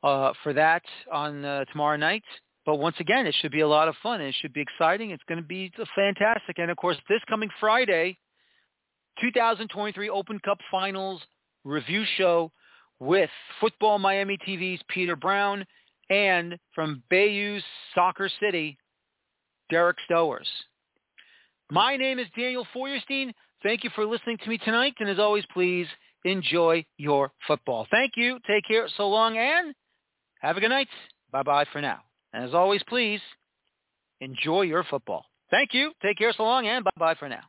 uh, 0.03 0.33
for 0.43 0.53
that 0.53 0.83
on 1.13 1.45
uh, 1.45 1.65
tomorrow 1.73 1.97
night. 1.97 2.23
But 2.65 2.77
once 2.77 2.97
again, 3.01 3.27
it 3.27 3.35
should 3.41 3.51
be 3.51 3.61
a 3.61 3.69
lot 3.69 3.89
of 3.89 3.97
fun. 4.03 4.21
It 4.21 4.35
should 4.41 4.53
be 4.53 4.61
exciting. 4.61 5.11
It's 5.11 5.23
going 5.29 5.41
to 5.41 5.47
be 5.47 5.73
fantastic. 5.97 6.59
And 6.59 6.71
of 6.71 6.77
course, 6.77 6.97
this 7.09 7.21
coming 7.29 7.49
Friday, 7.59 8.19
2023 9.21 10.11
Open 10.11 10.39
Cup 10.41 10.59
Finals 10.71 11.21
review 11.65 12.05
show 12.17 12.53
with 13.01 13.31
Football 13.61 13.99
Miami 13.99 14.39
TV's 14.39 14.81
Peter 14.89 15.17
Brown 15.17 15.65
and 16.11 16.59
from 16.75 17.03
Bayou 17.11 17.61
Soccer 17.95 18.31
City, 18.41 18.79
Derek 19.71 19.99
Stowers. 20.09 20.49
My 21.71 21.97
name 21.97 22.19
is 22.19 22.27
Daniel 22.37 22.67
Feuerstein. 22.73 23.33
Thank 23.63 23.85
you 23.85 23.91
for 23.95 24.07
listening 24.07 24.39
to 24.39 24.49
me 24.49 24.59
tonight. 24.59 24.95
And 25.01 25.09
as 25.09 25.19
always, 25.19 25.45
please 25.53 25.87
enjoy 26.25 26.85
your 26.97 27.31
football. 27.47 27.87
Thank 27.91 28.13
you. 28.17 28.39
Take 28.47 28.65
care. 28.67 28.89
So 28.97 29.09
long 29.09 29.37
and 29.37 29.75
have 30.41 30.57
a 30.57 30.61
good 30.61 30.71
night. 30.71 30.89
Bye-bye 31.33 31.67
for 31.73 31.81
now. 31.81 32.01
And 32.33 32.45
as 32.45 32.55
always, 32.55 32.83
please 32.89 33.21
enjoy 34.21 34.63
your 34.63 34.85
football. 34.85 35.25
Thank 35.51 35.75
you. 35.75 35.93
Take 36.03 36.19
care 36.19 36.33
so 36.37 36.45
long 36.45 36.67
and 36.67 36.85
bye-bye 36.85 37.17
for 37.17 37.29
now. 37.29 37.43